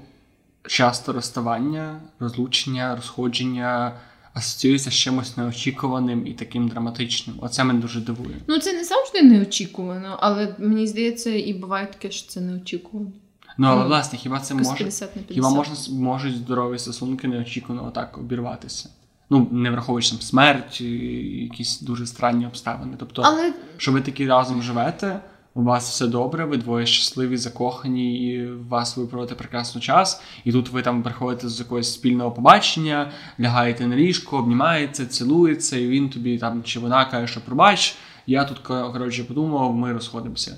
[0.68, 3.92] часто розставання, розлучення, розходження
[4.34, 7.36] асоціюється з чимось неочікуваним і таким драматичним.
[7.42, 8.36] Оце мене дуже дивує.
[8.48, 13.12] Ну це не завжди неочікувано, але мені здається, і буває таке, що це неочікувано.
[13.58, 15.34] Ну, але Ну, власне, хіба це може 50 50.
[15.34, 18.90] Хіба можна можуть здорові стосунки неочікувано отак обірватися?
[19.30, 22.94] Ну, не враховуючи там смерть, якісь дуже странні обставини.
[23.00, 25.20] Тобто, Але що ви такі разом живете,
[25.54, 30.52] у вас все добре, ви двоє щасливі, закохані, і вас ви проводите прекрасний час, і
[30.52, 36.10] тут ви там приходите з якогось спільного побачення, лягаєте на ліжко, обнімаєте, цілується, і він
[36.10, 37.96] тобі там чи вона каже, що пробач,
[38.28, 40.58] я тут коротше подумав, ми розходимося.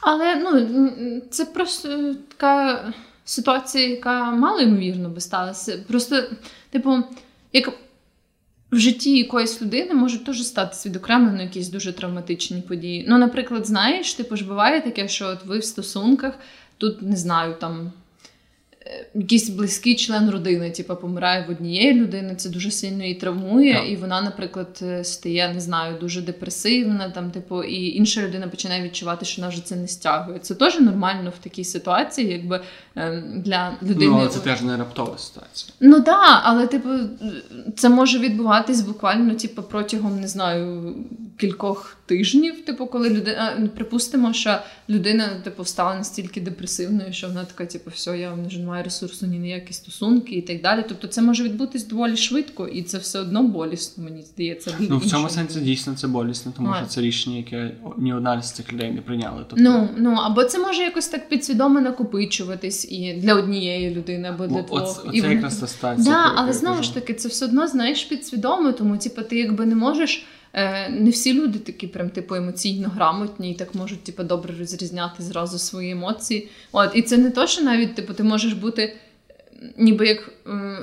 [0.00, 0.90] Але ну
[1.30, 2.84] це просто така
[3.24, 5.84] ситуація, яка мало ймовірно би сталася.
[5.88, 6.22] Просто,
[6.70, 7.02] типу,
[7.52, 7.72] як
[8.74, 13.04] в житті якоїсь людини можуть теж стати відокремлено якісь дуже травматичні події.
[13.08, 16.34] Ну, наприклад, знаєш, типу ж буває таке, що от ви в стосунках,
[16.78, 17.92] тут не знаю, там.
[18.86, 23.74] Е, Якийсь близький член родини, типу, помирає в однієї людини, це дуже сильно її травмує,
[23.74, 23.88] Так.
[23.88, 28.82] і вона, наприклад, е, стає, не знаю, дуже депресивна, там, типу, і інша людина починає
[28.82, 30.38] відчувати, що вона вже це не стягує.
[30.38, 32.60] Це теж нормально в такій ситуації, якби
[32.96, 34.06] ем, для людини.
[34.06, 35.72] Ну, але це теж не раптова ситуація.
[35.80, 36.88] Ну так, да, але типу,
[37.76, 40.94] це може відбуватись буквально, типу, протягом не знаю
[41.36, 42.64] кількох тижнів.
[42.64, 47.90] Типу, коли людина ну, припустимо, що людина типу стала настільки депресивною, що вона така, типу,
[47.94, 50.84] все, я вже не маю ресурсу ні на які стосунки і так далі.
[50.88, 54.76] Тобто, це може відбутись доволі швидко, і це все одно болісно, мені здається.
[54.78, 56.76] Ну, в цьому сенсі дійсно це болісно, тому А.
[56.76, 59.46] що це рішення, яке ні одна з цих людей не прийняла.
[59.48, 64.46] Тобто, Ну, ну або це може якось так підсвідомо накопичуватись і для однієї людини, або
[64.46, 64.82] для о- двох.
[64.82, 66.14] оце, і оце якраз та ситуація.
[66.14, 69.74] Да, але знову ж таки, це все одно знаєш підсвідомо, тому типу, ти якби не
[69.74, 70.26] можеш.
[70.54, 75.22] Е, не всі люди такі прям типу емоційно грамотні і так можуть типу, добре розрізняти
[75.22, 76.48] зразу свої емоції.
[76.72, 78.96] От, і це не то, що навіть типу, ти можеш бути
[79.78, 80.30] ніби як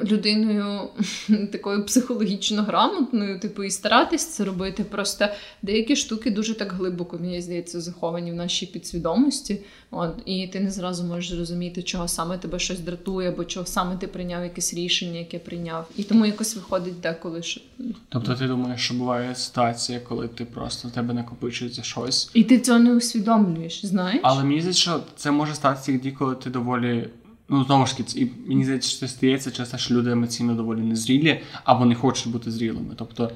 [0.04, 0.80] людиною
[1.52, 4.84] такою психологічно грамотною, типу, і старатись це робити.
[4.84, 5.28] Просто
[5.62, 9.60] деякі штуки дуже так глибоко, мені здається, заховані в нашій підсвідомості.
[9.92, 13.98] От, і ти не зразу можеш зрозуміти, чого саме тебе щось дратує, або чого саме
[13.98, 15.88] ти прийняв якесь рішення, яке прийняв.
[15.98, 17.62] І тому якось виходить деколи, що
[18.10, 22.32] Тобто ти думаєш, що буває ситуація, коли ти просто в тебе накопичується щось.
[22.34, 24.20] і ти цього не усвідомлюєш, знаєш?
[24.24, 27.10] Але мені здається, що це може статися тоді, коли ти доволі.
[27.54, 30.82] Ну, знову ж таки, і мені здається, що це стається часто, що люди емоційно доволі
[30.82, 32.94] незрілі або не хочуть бути зрілими.
[32.98, 33.32] Тобто,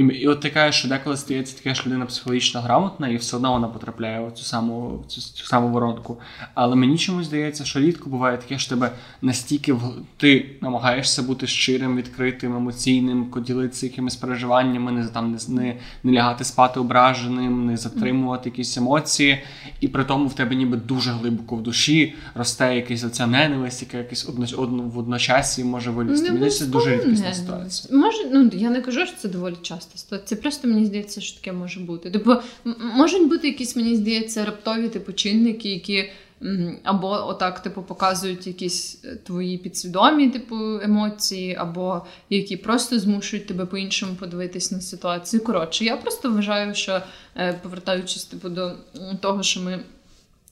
[0.00, 3.36] І, і от ти кажеш, що деколи стається таке, що людина психологічно грамотна, і все
[3.36, 6.18] одно вона потрапляє в цю саму цю, цю саму воронку.
[6.54, 8.90] Але мені чомусь здається, що рідко буває таке, що тебе
[9.22, 9.82] настільки в
[10.16, 16.44] ти намагаєшся бути щирим, відкритим, емоційним, поділитися якимись переживаннями, не там не, не, не лягати
[16.44, 19.42] спати ображеним, не затримувати якісь емоції,
[19.80, 23.98] і при тому в тебе ніби дуже глибоко в душі росте якась оця ненависть, яка
[23.98, 26.32] якась одно, одно, в одночасі може вилізти.
[26.32, 27.98] Мені це дуже рідкісна ситуація.
[27.98, 30.26] Може, ну я не кажу, що це доволі часто ситуація.
[30.26, 32.10] Це просто мені здається, що таке може бути.
[32.10, 32.34] Типу,
[32.80, 36.10] можуть бути якісь, мені здається, раптові типу чинники, які.
[36.82, 43.66] Або отак, типу, показують якісь е, твої підсвідомі, типу, емоції, або які просто змушують тебе
[43.66, 45.44] по-іншому подивитись на ситуацію.
[45.44, 47.00] Коротше, я просто вважаю, що
[47.36, 48.72] е, повертаючись типу, до
[49.20, 49.80] того, що ми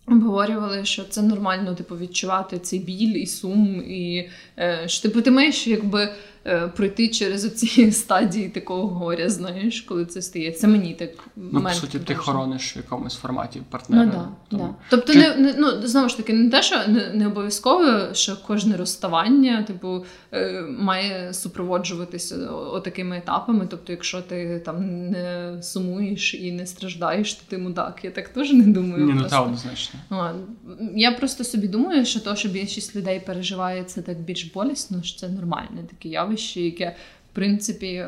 [0.07, 5.31] обговорювали, що це нормально, типу, відчувати цей біль і сум, і е, що типу, ти
[5.31, 6.15] маєш якби.
[6.49, 10.69] Е, пройти через ці стадії такого горя, знаєш, коли це стається.
[10.69, 14.05] Мені так Ну, по суті, ти хорониш в якомусь форматі партнера.
[14.05, 14.65] Ну, да, тому...
[14.65, 14.75] да.
[14.91, 15.19] Тобто, Чи...
[15.19, 19.63] не, не ну знову ж таки, не те, що не, не обов'язково, що кожне розставання,
[19.63, 23.67] типу, е, має супроводжуватися отакими етапами.
[23.71, 28.01] Тобто, якщо ти там не сумуєш і не страждаєш, то ти мудак.
[28.03, 29.05] Я так теж не думаю.
[29.05, 30.01] Ні, ну та однозначно.
[30.95, 35.19] Я просто собі думаю, що то, що більшість людей переживає це так більш болісно, що
[35.19, 36.97] це нормальне таке явище явище, яке
[37.33, 38.07] в принципі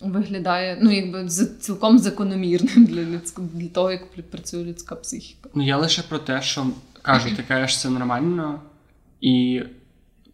[0.00, 1.28] виглядає ну, якби
[1.60, 5.48] цілком закономірним для людського для того, як працює людська психіка.
[5.54, 6.66] Ну я лише про те, що
[7.02, 8.60] кажу, ти кажеш, це нормально,
[9.20, 9.62] і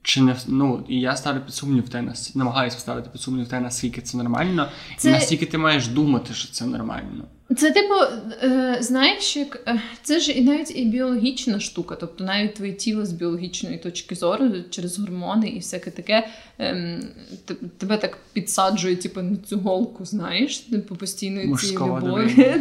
[0.03, 2.05] чи не ну і я ставлю під сумнів те,
[2.35, 5.09] намагаюся ставити під сумнів те, наскільки це нормально, це...
[5.09, 7.25] і наскільки ти маєш думати, що це нормально.
[7.55, 7.95] Це, типу,
[8.43, 13.07] е, знаєш, як е, це ж і навіть і біологічна штука, тобто навіть твоє тіло
[13.07, 16.29] з біологічної точки зору через гормони і всяке таке
[16.59, 17.05] ем,
[17.79, 22.55] тебе так підсаджує, типу, на цю голку, знаєш, типу постійної цієї любові.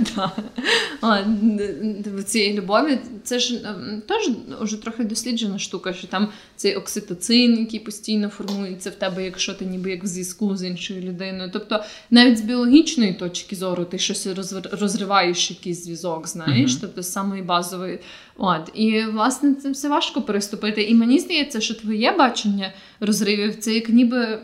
[2.26, 4.30] Цієї любові це ж ем, теж
[4.62, 9.66] вже трохи досліджена штука, що там цей окситоцин, який постійно формується в тебе, якщо ти
[9.66, 11.50] ніби як в зв'язку з іншою людиною.
[11.54, 16.82] Тобто навіть з біологічної точки зору ти щось розвиваєш розриваєш якийсь зв'язок, знаєш, uh-huh.
[16.82, 18.00] тобто самої базової.
[18.38, 20.84] От і власне це все важко переступити.
[20.84, 24.40] І мені здається, що твоє бачення розривів це як ніби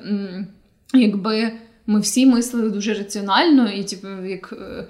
[0.94, 1.52] якби
[1.88, 4.86] ми всі мислили дуже раціонально, і типу, як Е,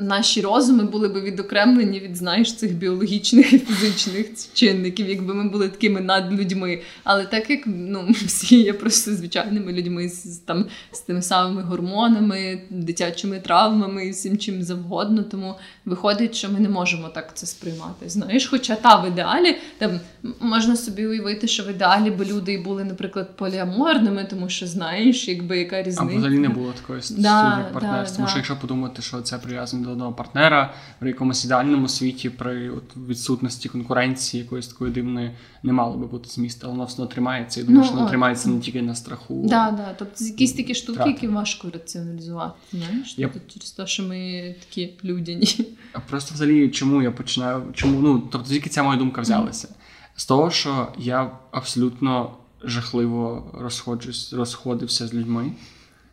[0.00, 5.68] наші розуми були би відокремлені від знаєш цих біологічних і фізичних чинників, якби ми були
[5.68, 6.80] такими надлюдьми.
[7.04, 12.62] Але так як ну, всі є просто звичайними людьми з там з тими самими гормонами,
[12.70, 15.54] дитячими травмами і всім чим завгодно, тому
[15.84, 18.08] виходить, що ми не можемо так це сприймати.
[18.08, 20.00] Знаєш, хоча та в ідеалі там
[20.40, 25.58] можна собі уявити, що в ідеалі би люди були, наприклад, поліаморними, тому що знаєш, якби
[25.58, 26.14] яка різниця.
[26.14, 28.10] А взагалі не було такої да, партнерства.
[28.10, 32.30] Да, тому що якщо подумати, що це прив'язано до одного партнера в якомусь ідеальному світі
[32.30, 35.30] при от, відсутності конкуренції якоїсь такої дивної
[35.62, 37.60] не мало би бути змісту, але воно все одно тримається.
[37.60, 39.42] І думаю, ну, що воно тримається не тільки на страху.
[39.44, 39.94] Да, да.
[39.98, 41.10] Тобто якісь такі штуки, втрати.
[41.10, 42.54] які важко раціоналізувати.
[42.72, 43.14] знаєш?
[43.14, 45.48] Тобто, через те, що ми такі людяні.
[45.92, 47.62] А просто взагалі, чому я починаю?
[47.72, 49.68] Чому ну тобто, звідки ця моя думка взялася?
[50.16, 52.30] З того, що я абсолютно
[52.64, 55.52] жахливо розходжусь, розходився з людьми.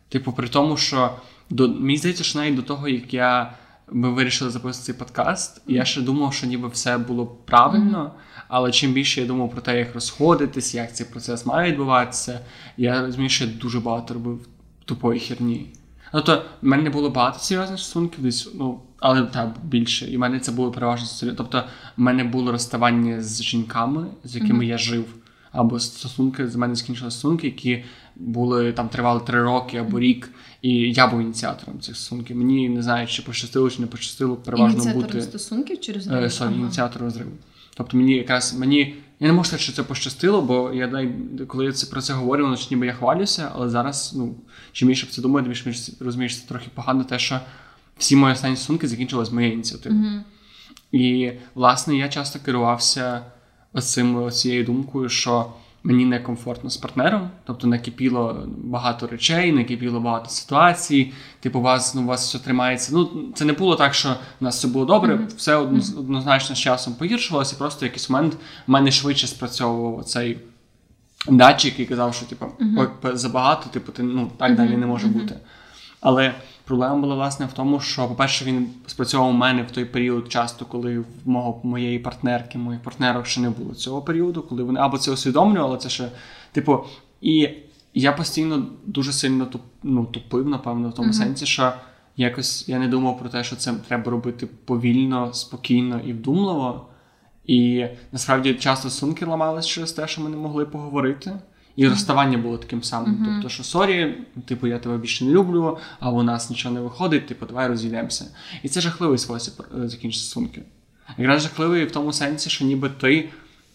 [0.08, 1.10] Типу, при тому, що
[1.50, 3.52] до мені здається, що навіть до того, як я
[3.92, 8.12] ми вирішили записати цей подкаст, я ще думав, що ніби все було правильно.
[8.48, 12.40] Але чим більше я думав про те, як розходитись, як цей процес має відбуватися,
[12.76, 14.48] я розумію, що я дуже багато робив
[14.84, 15.66] тупої херні.
[16.12, 20.10] Тобто, в мене не було багато серйозних стосунків, десь, ну, але так, більше.
[20.10, 21.38] І в мене це було переважно серйозно.
[21.38, 24.68] Тобто, в мене було розставання з жінками, з якими mm-hmm.
[24.68, 25.04] я жив,
[25.52, 27.84] або стосунки з мене скінчили стосунки, які
[28.16, 30.30] були там тривали три роки або рік.
[30.62, 32.36] І я був ініціатором цих стосунків.
[32.36, 36.16] Мені не знаю, чи пощастило, чи не пощастило переважно ініціатором бути стосунків розриву?
[36.16, 36.52] Е, ага.
[36.52, 37.30] ініціатором розриву.
[37.74, 38.94] Тобто мені якраз мені.
[39.22, 41.08] Я не можу сказати, що це пощастило, бо я
[41.46, 44.34] коли я це про це говорю, воно ніби я хвалюся, але зараз, ну,
[44.72, 47.40] чим більше про це думаю, тим більше розумієш, це трохи погано, те, що
[47.98, 49.94] всі мої останні стосунки закінчилися з моєї ініціативи.
[49.94, 50.20] Mm-hmm.
[50.92, 53.22] І, власне, я часто керувався
[53.72, 55.46] оцим, цією думкою, що
[55.82, 61.12] мені некомфортно з партнером, тобто накипіло багато речей, накипіло багато ситуацій.
[61.40, 62.92] Типу, у вас ну, у вас все тримається.
[62.94, 65.36] Ну, це не було так, що у нас все було добре, mm-hmm.
[65.36, 68.34] все однозначно з часом погіршувалося, і просто якийсь момент
[68.66, 70.38] в мене швидше спрацьовував цей
[71.28, 73.16] датчик і казав, що типу, mm-hmm.
[73.16, 75.36] забагато, типу, ти ну так далі не може бути.
[76.00, 76.34] Але
[76.70, 80.64] Проблема була власне в тому, що, по-перше, він спрацьовував у мене в той період, часто,
[80.64, 84.98] коли в мого моєї партнерки, моїх партнерок ще не було цього періоду, коли вони або
[84.98, 86.08] це усвідомлювали, це ще,
[86.52, 86.84] типу,
[87.20, 87.48] і
[87.94, 89.48] я постійно дуже сильно
[89.82, 91.12] ну, тупив, напевно, в тому uh-huh.
[91.12, 91.72] сенсі, що
[92.16, 96.86] якось я не думав про те, що це треба робити повільно, спокійно і вдумливо.
[97.46, 101.32] І насправді часто стосунки ламались через те, що ми не могли поговорити.
[101.76, 103.14] І розставання було таким самим.
[103.14, 103.24] Uh-huh.
[103.34, 104.14] Тобто, що sorry,
[104.46, 108.24] типу, я тебе більше не люблю, а у нас нічого не виходить, типу, давай розійдемося.
[108.62, 110.62] І це жахливий спосіб е, закінчити стосунки.
[111.18, 113.28] Якраз жахливий в тому сенсі, що ніби ти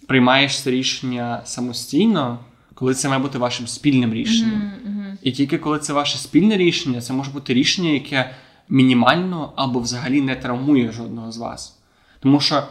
[0.07, 2.39] приймаєш це рішення самостійно,
[2.73, 4.61] коли це має бути вашим спільним рішенням.
[4.61, 5.17] Uh-huh, uh-huh.
[5.21, 8.35] І тільки коли це ваше спільне рішення, це може бути рішення, яке
[8.69, 11.77] мінімально або взагалі не травмує жодного з вас.
[12.19, 12.63] Тому що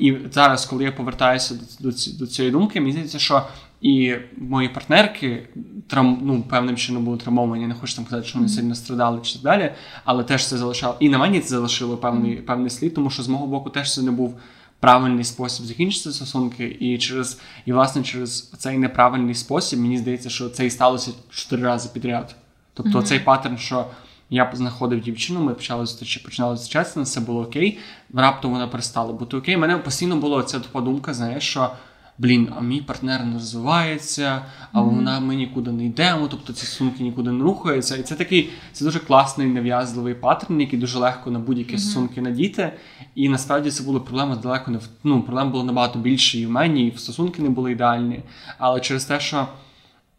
[0.00, 3.42] і зараз, коли я повертаюся до, до, до цієї думки, мені здається, що
[3.84, 5.48] і мої партнерки
[5.86, 9.32] трам, ну, певним чином були травмовані, не хочу там казати, що вони сильно страдали чи
[9.32, 9.72] так далі,
[10.04, 10.96] але теж це залишало.
[11.00, 14.02] І на мені це залишило певний певний слід, тому що з мого боку теж це
[14.02, 14.40] не був
[14.80, 16.76] правильний спосіб закінчити стосунки.
[16.80, 21.62] І через і власне через цей неправильний спосіб мені здається, що це і сталося чотири
[21.62, 22.34] рази підряд.
[22.74, 23.04] Тобто mm-hmm.
[23.04, 23.86] цей паттерн, що
[24.30, 27.78] я знаходив дівчину, ми почали зустрічати, починали зустрічатися, все було окей.
[28.14, 29.56] Раптом вона перестала бути окей.
[29.56, 31.70] У мене постійно була ця думка, знаєш, що
[32.18, 34.94] блін, а мій партнер не розвивається, а mm-hmm.
[34.94, 37.96] вона ми нікуди не йдемо, тобто ці сумки нікуди не рухаються.
[37.96, 41.78] І це такий це дуже класний нав'язливий паттерн, який дуже легко на будь-які mm-hmm.
[41.78, 42.72] стосунки надіти.
[43.14, 46.50] І насправді це була проблема далеко не в ну, проблем було набагато більше і в
[46.50, 48.22] мені, і в стосунки не були ідеальні.
[48.58, 49.48] Але через те, що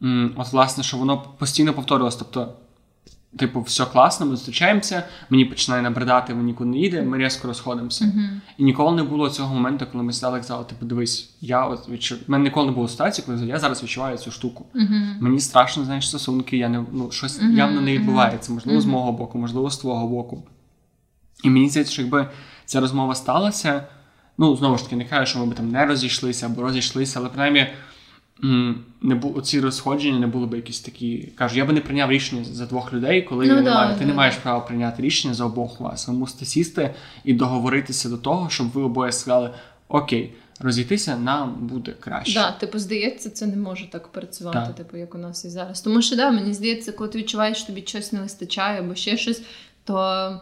[0.04, 2.20] м, от власне, що воно постійно повторювалося.
[2.20, 2.54] Тобто
[3.38, 8.06] Типу, все класно, ми зустрічаємося, мені починає набридати, ми нікуди не їде, ми різко розходимося.
[8.06, 8.30] Uh-huh.
[8.58, 11.90] І ніколи не було цього моменту, коли ми сідали і казали, типу, дивись, я от
[11.90, 12.18] відчув.
[12.28, 14.66] У мене ніколи не було ситуації, коли я зараз відчуваю цю штуку.
[14.76, 15.22] Uh-huh.
[15.22, 17.52] Мені страшно, знаєш, стосунки, я не ну, щось uh-huh.
[17.52, 20.44] явно не відбувається, можливо, з мого боку, можливо, з твого боку.
[21.44, 22.30] І мені здається, що якби
[22.66, 23.88] ця розмова сталася,
[24.38, 27.30] ну знову ж таки, не кажу, що ми б там не розійшлися або розійшлися, але
[27.30, 27.68] принаймні
[29.02, 31.30] не бу ці розходження не були б якісь такі.
[31.36, 34.14] Кажу, я би не прийняв рішення за двох людей, коли ну, да, ти да, не
[34.14, 36.08] маєш права прийняти рішення за обох вас.
[36.08, 36.94] Ви мусите сісти
[37.24, 39.52] і договоритися до того, щоб ви обоє сказали
[39.88, 42.34] Окей, розійтися нам буде краще.
[42.34, 45.82] Да, типу, здається, це не може так працювати, типу, як у нас і зараз.
[45.82, 49.18] Тому що да, мені здається, коли ти відчуваєш, що тобі щось не вистачає або ще
[49.18, 49.42] щось,
[49.84, 50.42] то.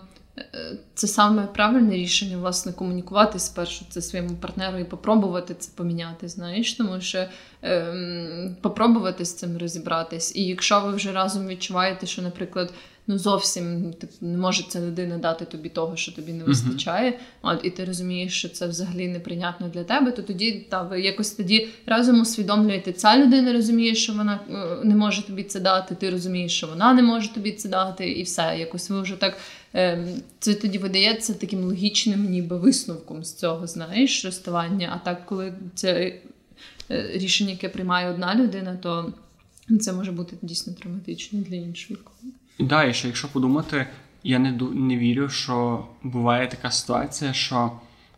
[0.94, 6.74] Це саме правильне рішення, власне, комунікувати спершу це своєму партнеру і попробувати це поміняти, знаєш,
[6.74, 7.26] тому що
[7.62, 10.36] ем, попробувати з цим розібратись.
[10.36, 12.74] І якщо ви вже разом відчуваєте, що, наприклад,
[13.08, 17.18] ну зовсім типу, не може ця людина дати тобі того, що тобі не вистачає, uh-huh.
[17.42, 21.32] от і ти розумієш, що це взагалі неприйнятно для тебе, то тоді та ви якось
[21.32, 26.10] тоді разом усвідомлюєте, ця людина розуміє, що вона е, не може тобі це дати, ти
[26.10, 28.56] розумієш, що вона не може тобі це дати, і все.
[28.60, 29.38] Якось ви вже так.
[29.74, 30.08] Ем,
[30.40, 34.92] це тоді видається таким логічним, ніби висновком з цього, знаєш, розставання.
[34.96, 36.20] А так, коли це
[36.92, 39.14] е, рішення, яке приймає одна людина, то
[39.80, 42.00] це може бути дійсно травматично для іншої.
[42.58, 43.88] І да, і ще якщо подумати,
[44.24, 47.72] я не не вірю, що буває така ситуація, що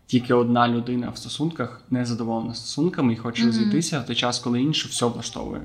[0.06, 3.46] тільки одна людина в стосунках не задоволена стосунками і хоче mm-hmm.
[3.46, 5.62] розійтися в той час, коли інше все влаштовує.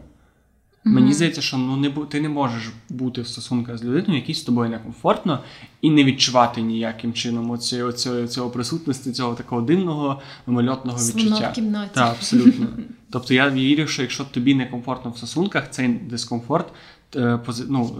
[0.84, 0.90] Mm-hmm.
[0.90, 4.42] Мені здається, що ну не ти не можеш бути в стосунках з людиною, якій з
[4.42, 5.38] тобою некомфортно,
[5.82, 11.48] і не відчувати ніяким чином оці, оці, цього присутності, цього такого динного мимольотного відчуття.
[11.50, 11.90] в кімнаті.
[11.94, 12.66] Так, абсолютно.
[13.10, 16.72] Тобто я вірю, що якщо тобі некомфортно в стосунках, цей дискомфорт
[17.16, 17.96] е, ну,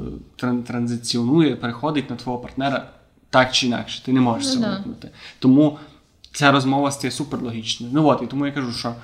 [0.67, 2.91] транзиціонує, переходить на твого партнера
[3.31, 4.05] так чи інакше.
[4.05, 5.11] Ти не можеш ну, це уникнути.
[5.39, 5.79] Тому
[6.33, 7.93] ця розмова стає суперлогічною.
[7.95, 8.95] Ну от, і тому я кажу, що.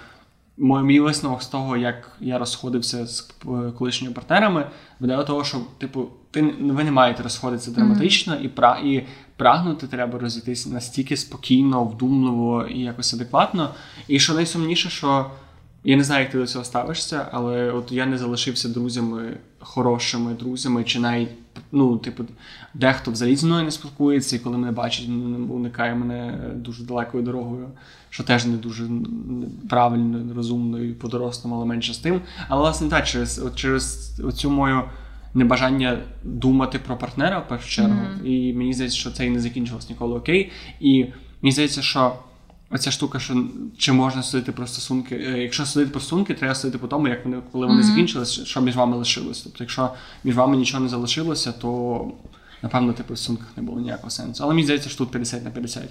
[0.58, 4.66] Мій висновок з того, як я розходився з е, колишніми партнерами,
[5.00, 8.44] веде до того, що типу, ти ви не маєте розходитися драматично, mm-hmm.
[8.44, 13.74] і пра і прагнути треба розійтися настільки спокійно, вдумливо і якось адекватно.
[14.08, 15.30] І що найсумніше, що
[15.84, 20.34] я не знаю, як ти до цього ставишся, але от я не залишився друзями, хорошими
[20.34, 21.28] друзями, чи навіть
[21.72, 22.24] ну, типу,
[22.80, 25.08] дехто взагалі зі мною не спілкується, і коли мене бачить,
[25.50, 27.68] уникає мене дуже далекою дорогою,
[28.10, 28.88] що теж не дуже
[29.68, 32.20] правильно, розумно і по-дорослому, але менше з тим.
[32.48, 34.82] Але власне так, через от через цю мою
[35.34, 38.26] небажання думати про партнера в першу чергу, mm-hmm.
[38.26, 40.50] і мені здається, що це і не закінчилось ніколи окей.
[40.80, 41.06] І
[41.42, 42.12] мені здається, що.
[42.70, 43.44] Оця штука, що
[43.78, 45.14] чи можна судити про стосунки.
[45.14, 47.84] Е, якщо судити про стосунки, треба судити по тому, як вони коли вони mm-hmm.
[47.84, 49.40] закінчилися, що між вами лишилось.
[49.40, 49.90] Тобто, якщо
[50.24, 52.12] між вами нічого не залишилося, то
[52.62, 54.44] напевно типу, в стосунках не було ніякого сенсу.
[54.44, 55.82] Але мені здається, що тут 50 на 50.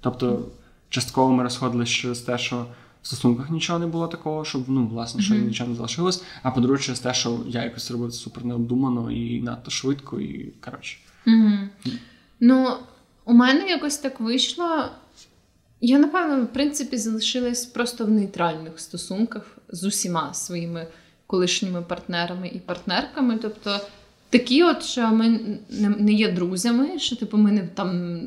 [0.00, 0.48] Тобто,
[0.88, 2.66] частково ми розходилися через те, що
[3.02, 5.46] в стосунках нічого не було такого, щоб ну, власне, що mm-hmm.
[5.46, 6.22] нічого не залишилось.
[6.42, 10.98] А по-друге, через те, що я якось робив супер необдумано і надто швидко, і коротше.
[11.26, 11.68] Mm-hmm.
[12.40, 12.76] Ну,
[13.24, 14.84] у мене якось так вийшло.
[15.80, 20.86] Я, напевно, в принципі, залишилась просто в нейтральних стосунках з усіма своїми
[21.26, 23.38] колишніми партнерами і партнерками.
[23.42, 23.80] Тобто,
[24.38, 25.40] такі, от що ми
[25.98, 28.20] не, є друзями, що типу ми не там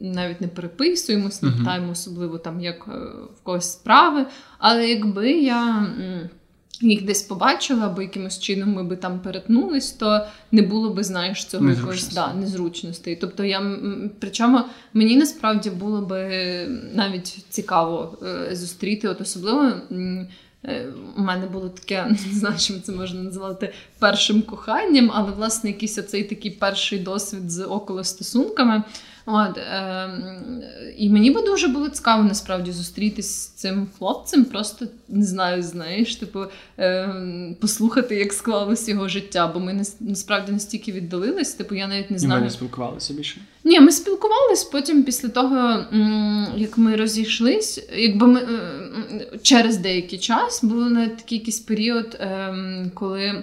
[0.00, 2.98] навіть не переписуємось, не питаємо особливо там, як е,
[3.36, 4.26] в когось справи.
[4.58, 5.86] Але якби я.
[6.80, 11.44] Їх десь побачила, або якимось чином ми би там перетнулись, то не було би, знаєш,
[11.44, 12.14] цього Незручності.
[12.14, 13.16] да, незручностей.
[13.16, 13.76] Тобто я
[14.18, 14.60] причому
[14.94, 16.28] мені насправді було би
[16.94, 19.72] навіть цікаво е, зустріти, от особливо.
[20.64, 20.86] Е,
[21.16, 25.98] У мене було таке, не знаю, чим це можна назвати першим коханням, але власне якийсь
[25.98, 28.82] оцей такий перший досвід з околостосунками.
[29.26, 30.10] От, е,
[30.98, 36.16] і мені би дуже було цікаво насправді зустрітись з цим хлопцем, просто не знаю, знаєш,
[36.16, 36.40] типу,
[36.78, 37.14] е,
[37.60, 42.16] послухати, як склалось його життя, бо ми нас- насправді настільки віддалились, типу, я навіть не
[42.16, 42.42] І ми знаю.
[42.44, 43.40] не спілкувалися більше.
[43.64, 45.84] Ні, ми спілкувались потім після того,
[46.56, 48.40] як ми розійшлись, якби ми
[49.42, 53.42] через деякий час був навіть такий якийсь період, ем, коли.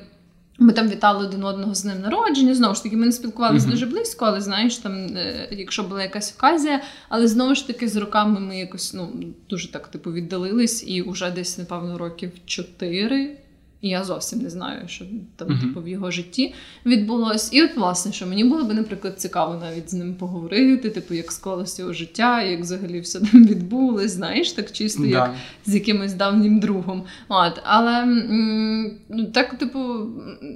[0.59, 2.55] Ми там вітали один одного з ним народження.
[2.55, 3.71] Знову ж таки, ми не спілкувалися Мгм.
[3.73, 7.95] дуже близько, але знаєш, там, е, якщо була якась оказія, але знову ж таки з
[7.95, 9.09] роками ми якось ну,
[9.49, 13.37] дуже так типу віддалились, і вже десь, напевно, років чотири.
[13.81, 15.05] І я зовсім не знаю, що
[15.35, 15.59] там Мгм.
[15.59, 16.53] типу, в його житті
[16.85, 17.53] відбулось.
[17.53, 21.31] І от, власне, що мені було би, наприклад, цікаво навіть з ним поговорити, типу, як
[21.31, 25.33] склалося його життя, як взагалі все там відбулось, знаєш, так чисто, як
[25.65, 27.03] з якимось давнім другом.
[27.29, 29.79] От, але м, ну, так, типу,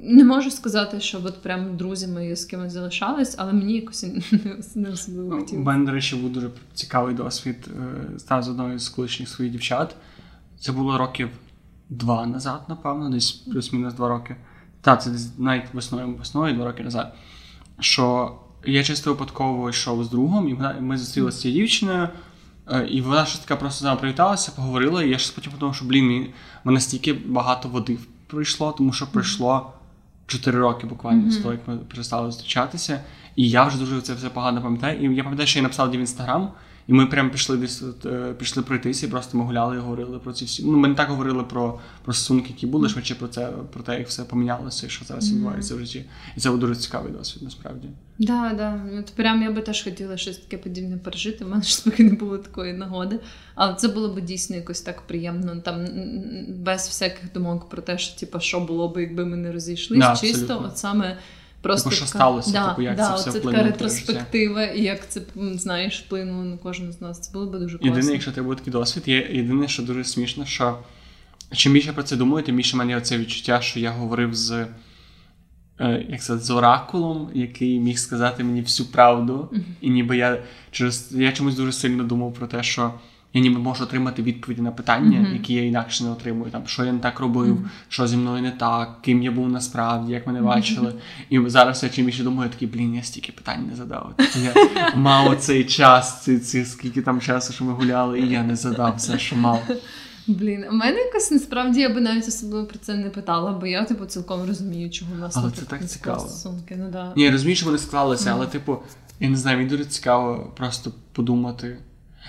[0.03, 4.05] не можу сказати, що от прям друзями я з кимось залишалась, але мені якось
[4.75, 5.65] не, особливо Ну, У хотілося.
[5.65, 9.95] мене, до речі, був дуже цікавий досвід е, став з одною з колишніх своїх дівчат.
[10.59, 11.29] Це було років
[11.97, 14.35] два назад, напевно, десь плюс-мінус два роки.
[14.81, 17.15] Так, це десь навіть весною, весною два роки назад.
[17.79, 18.35] Що
[18.65, 22.09] я чисто випадково йшов з другом, і вона- ми зустрілися з цією дівчиною.
[22.71, 25.75] е, І вона щось така просто з нами привіталася, поговорила, і я щось потім подумав,
[25.75, 26.33] що блін, мені
[26.63, 29.71] мене стільки багато води пройшло, тому що пройшло
[30.27, 33.01] 4 роки буквально з того, як ми перестали зустрічатися.
[33.35, 35.11] І я вже дуже це все погано пам'ятаю.
[35.11, 36.51] І я пам'ятаю, що я написав в інстаграм,
[36.87, 40.33] і ми прямо пішли десь е, пішли пройтися, і просто ми гуляли і говорили про
[40.33, 40.63] ці всі.
[40.65, 43.97] Ну, ми не так говорили про, про стосунки, які були, швидше про це, про те,
[43.99, 46.05] як все помінялося і що зараз відбувається в житті.
[46.37, 47.87] І це був дуже цікавий досвід, насправді.
[48.19, 48.81] Да, да.
[48.99, 51.45] От прям я би теж хотіла щось таке подібне пережити.
[51.45, 53.19] У мене ж поки не було такої нагоди.
[53.55, 55.55] Але це було б дійсно якось так приємно.
[55.55, 55.87] Там
[56.49, 59.99] без всяких думок про те, що типу, що було б, якби ми не розійшлись.
[59.99, 61.17] Да, Чисто, от саме.
[61.63, 63.89] Просто Типу, що така- сталося, да, типу, як да, це все оце вплинуло така твоє
[63.91, 64.05] життя.
[64.13, 67.19] ретроспектива, і як це знаєш, вплинуло на кожного з нас.
[67.19, 67.95] Це було б дуже класно.
[67.95, 70.77] Єдине, якщо тебе був такий досвід, є єдине, що дуже смішно, що
[71.51, 74.67] чим більше про це думаю, тим більше в мене оце відчуття, що я говорив з,
[75.79, 79.49] е, як це, з оракулом, який міг сказати мені всю правду.
[79.81, 82.93] І ніби я через я чомусь дуже сильно думав про те, що
[83.33, 85.33] я ніби можу отримати відповіді на питання, Мгм.
[85.33, 86.51] які я інакше не отримую.
[86.51, 87.69] Там, що я не так робив, Мгм.
[87.89, 90.93] що зі мною не так, ким я був насправді, як мене бачили.
[91.29, 94.13] І зараз я чим більше думаю, я такий, блін, я стільки питань не задав.
[94.43, 94.53] Я
[94.95, 98.95] мав цей час, ці, ці, скільки там часу, що ми гуляли, і я не задав
[98.97, 99.61] все, що мав.
[100.27, 103.83] Блін, у мене якось насправді я би навіть особливо про це не питала, бо я
[103.83, 106.19] типу цілком розумію, чого в нас Але це так цікаво.
[106.19, 106.75] стосунки.
[106.79, 107.13] Ну, да.
[107.15, 108.77] Ні, я розумію, що вони склалися, але, типу,
[109.19, 111.77] я не знаю, мені дуже цікаво просто подумати.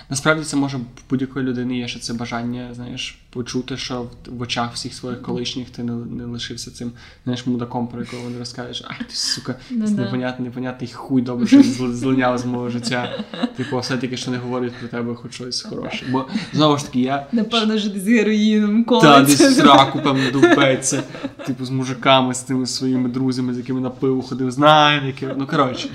[0.09, 4.73] Насправді це може в будь-якої людини є ще це бажання, знаєш, почути, що в, очах
[4.73, 6.91] всіх своїх колишніх ти не, не лишився цим,
[7.23, 11.47] знаєш, мудаком, про якого вони розкажеш, ай ти сука, Ну це непонятний, непонятний хуй добре,
[11.47, 13.23] що злиняв з мого життя.
[13.57, 16.05] Типу, все-таки, що не говорять про тебе хоч щось хороше.
[16.11, 19.21] Бо знову ж таки, я Напевно, ж з героїном та колиться.
[19.21, 21.03] десь в сраку, певно, довбеться.
[21.45, 25.35] Типу, з мужиками, з тими своїми друзями, з якими на пиво ходив, знаю, яке.
[25.37, 25.89] Ну, коротше.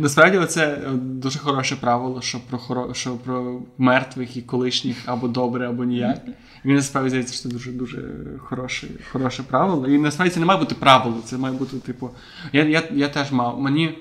[0.00, 2.94] Насправді, це е, дуже хороше правило, що про хоро...
[2.94, 6.20] що про мертвих і колишніх або добре, або ніяк.
[6.64, 9.88] Мені насправді здається, що це дуже дуже хороше, хороше правило.
[9.88, 12.10] І насправді це не має бути правило, це має бути, типу.
[12.52, 13.60] Я, я, я теж мав.
[13.60, 13.98] Мені.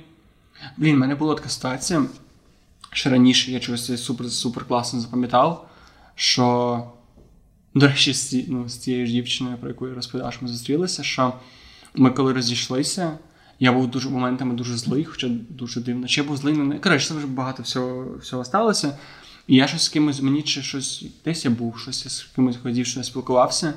[0.78, 2.06] Блін, в мене була така ситуація.
[2.92, 5.70] Ще раніше я чогось супер, супер класно запам'ятав,
[6.16, 6.84] що.
[7.76, 11.34] До речі, з, ну, з цією дівчиною, про яку я розповідав, що ми зустрілися, що
[11.96, 13.18] ми коли розійшлися,
[13.60, 16.06] я був дуже моментами дуже злий, хоча дуже дивно.
[16.10, 16.80] Я був злий на.
[16.80, 18.98] Коротше, це вже багато всього, всього сталося.
[19.48, 22.86] І я щось з кимось, мені чи щось, десь я був, щось з кимось хотів,
[22.86, 23.74] що не спілкувався.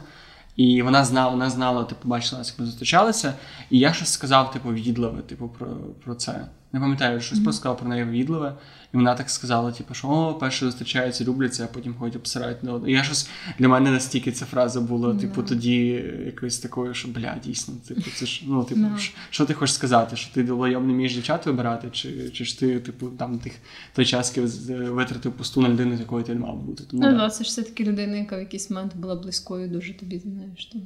[0.56, 3.34] І вона знала, вона знала, типу, бачила як ми зустрічалися,
[3.70, 5.66] і я щось сказав, типу, відливе, типу, про,
[6.04, 6.46] про це.
[6.72, 7.44] Не пам'ятаю, щось Мгм.
[7.44, 8.54] просто сказала про неї відливе,
[8.94, 12.72] і вона так сказала, типу, що о, перше зустрічаються, любляться, а потім ходять обсирають на
[12.72, 12.90] одне.
[12.90, 15.20] І я щось для мене настільки ця фраза була, Да.
[15.20, 15.86] типу, тоді
[16.26, 20.16] якоюсь такою, що бля, дійсно, типу, це ж ну, типу, ш- що ти хочеш сказати?
[20.16, 23.52] Що ти долойом не вмієш дівчат вибирати, чи, чи ж ти, типу, там тих
[23.94, 26.84] той час витратив пусту на людину, з якою ти не мав бути.
[26.90, 27.30] Тому, Ну, да.
[27.30, 30.64] це ж все-таки людина, яка в якийсь момент була близькою дуже тобі, знаєш.
[30.66, 30.84] Того.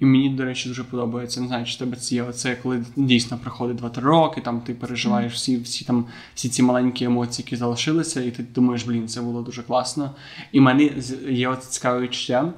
[0.00, 1.40] І мені, до речі, дуже подобається.
[1.40, 2.22] Не знаю, чи тебе це є.
[2.22, 7.04] Оце коли дійсно проходить 2-3 роки, там ти переживаєш всі, всі там всі ці маленькі
[7.04, 10.10] емоції, які залишилися, і ти думаєш, блін, це було дуже класно.
[10.52, 10.92] І мені
[11.28, 12.52] є от цікаве відчуття,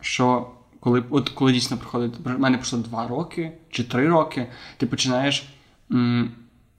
[0.00, 0.50] що
[0.80, 4.46] коли, от коли дійсно проходить, в мене пройшло два роки чи три роки,
[4.76, 5.44] ти починаєш.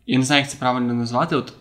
[0.08, 1.36] Я не знаю, як це правильно назвати.
[1.36, 1.54] От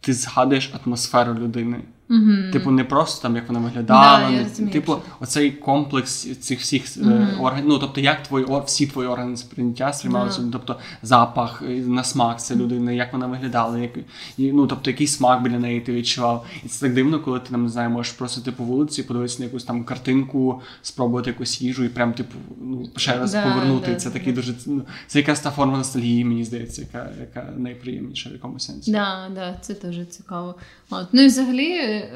[0.00, 1.80] ти згадуєш атмосферу людини.
[2.12, 2.52] Угу.
[2.52, 4.30] Типу, не просто там, як вона виглядала, Да,
[4.64, 7.40] не, типу, оцей комплекс цих всіх е, Мгм.
[7.40, 7.68] органів.
[7.68, 10.48] Ну, тобто, як твої всі твої органи сприйняття сприймалися, Да.
[10.52, 13.90] тобто запах, е, на смак це людина, як вона виглядала, як,
[14.38, 16.46] і, ну, тобто, який смак біля неї ти відчував.
[16.64, 19.38] І це так дивно, коли ти там не знаю, можеш просто ти по вулиці, подивитися
[19.38, 23.90] на якусь там картинку, спробувати якусь їжу і прям, типу, ну, ще раз Да, повернути.
[23.90, 28.30] да, це такий дуже ну, це якась та форма ностальгії, мені здається, яка, яка найприємніша
[28.30, 28.92] в якомусь сенсі.
[28.92, 30.54] Да, да, це теж цікаво.
[30.92, 31.06] От.
[31.12, 32.10] Ну і взагалі, е,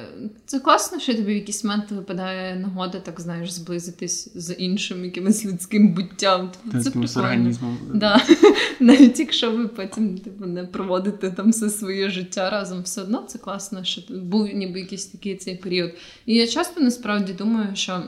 [0.46, 5.44] це класно, що тобі в якийсь момент випадає нагода, так знаєш, зблизитись з іншим якимось
[5.44, 6.50] людським буттям.
[6.72, 7.20] Та, Це з прикольно.
[7.20, 7.78] організмом.
[7.94, 8.22] Да.
[8.80, 13.38] Навіть якщо ви потім типу, не проводите там все своє життя разом, все одно це
[13.38, 15.90] класно, що був ніби якийсь такий цей період.
[16.26, 18.02] І я часто насправді думаю, що.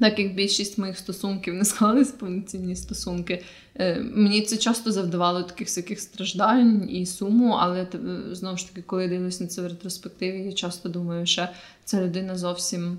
[0.00, 3.42] Так як більшість моїх стосунків не склались повноцінні стосунки,
[3.74, 7.86] е, мені це часто завдавало таких всяких страждань і суму, але
[8.32, 11.48] знову ж таки, коли я дивлюсь на це в ретроспективі, я часто думаю, що
[11.84, 12.98] ця людина зовсім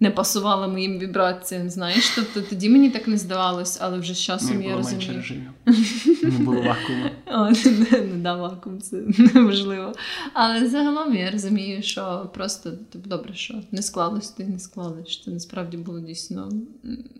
[0.00, 2.12] не пасувала моїм вібраціям, знаєш.
[2.14, 5.50] Тобто тоді мені так не здавалось, але вже з часом Не я менше розумію.
[6.22, 7.10] Не було вакууму.
[7.26, 9.92] О, не, не дав вакуум, це неможливо.
[10.32, 15.08] Але загалом я розумію, що просто типу, добре, що не склалось, то й не склалось.
[15.08, 16.52] що Це насправді було дійсно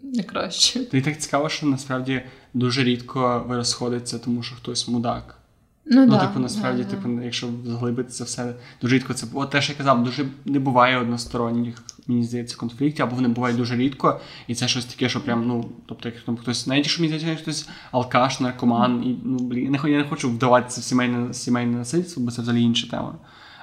[0.03, 0.81] не краще.
[0.93, 2.23] Й так цікаво, що насправді
[2.55, 5.39] дуже рідко ви розходиться, тому що хтось мудак.
[5.87, 6.97] Ну, Ну, да, типу, насправді, да, да.
[6.97, 9.27] типу, якщо заглибити це все, дуже рідко це.
[9.35, 13.57] От те, що я казав, дуже не буває односторонніх, мені здається, конфліктів, або вони бувають
[13.57, 17.03] дуже рідко, і це щось таке, що прям, ну, тобто, як там хтось, навіть якщо
[17.03, 21.77] мені здається, хтось алкаш, наркоман, і ну блін, я не, хочу вдаватися в сімейне, сімейне
[21.77, 23.15] насильство, бо це взагалі інша тема.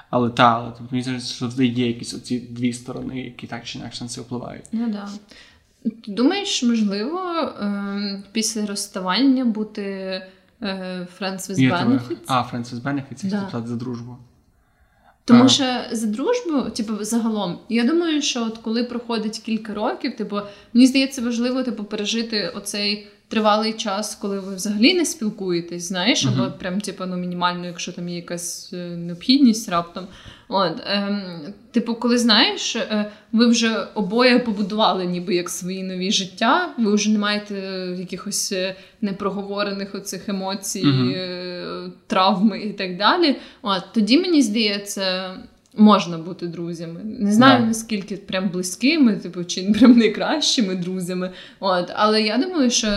[0.10, 3.64] Але та, але тобто, мені здається, що завжди є якісь оці дві сторони, які так
[3.64, 4.66] чи інакше на це впливають.
[4.72, 5.10] Ну да.
[5.84, 7.20] Ти думаєш, можливо,
[7.62, 10.22] е, після розставання бути
[10.62, 12.18] friends with тебе- benefits?
[12.28, 13.48] А, Френсис Бенефіт, це Да.
[13.52, 14.18] тобто за дружбу.
[15.26, 15.48] Тому А.
[15.48, 20.40] що за дружбу, типу, загалом, я думаю, що от коли проходить кілька років, типу,
[20.74, 26.42] мені здається, важливо типу, пережити оцей тривалий час, коли ви взагалі не спілкуєтесь, знаєш, або
[26.44, 26.54] Мгм.
[26.60, 30.08] прям типу, ну, мінімально, якщо там є якась е, необхідність раптом.
[30.50, 31.22] От, ем,
[31.72, 37.10] типу, коли знаєш, е, ви вже обоє побудували ніби як свої нові життя, ви вже
[37.10, 37.56] не маєте
[38.00, 41.10] якихось е, непроговорених оцих емоцій, Мгм.
[41.16, 41.64] е,
[42.08, 43.36] травми і так далі.
[43.62, 45.36] От, тоді мені здається.
[45.78, 47.02] Можна бути друзями.
[47.04, 47.66] Не знаю Да.
[47.68, 51.32] наскільки прям близькими, типу, чи прям найкращими друзями.
[51.60, 52.88] От, але я думаю, що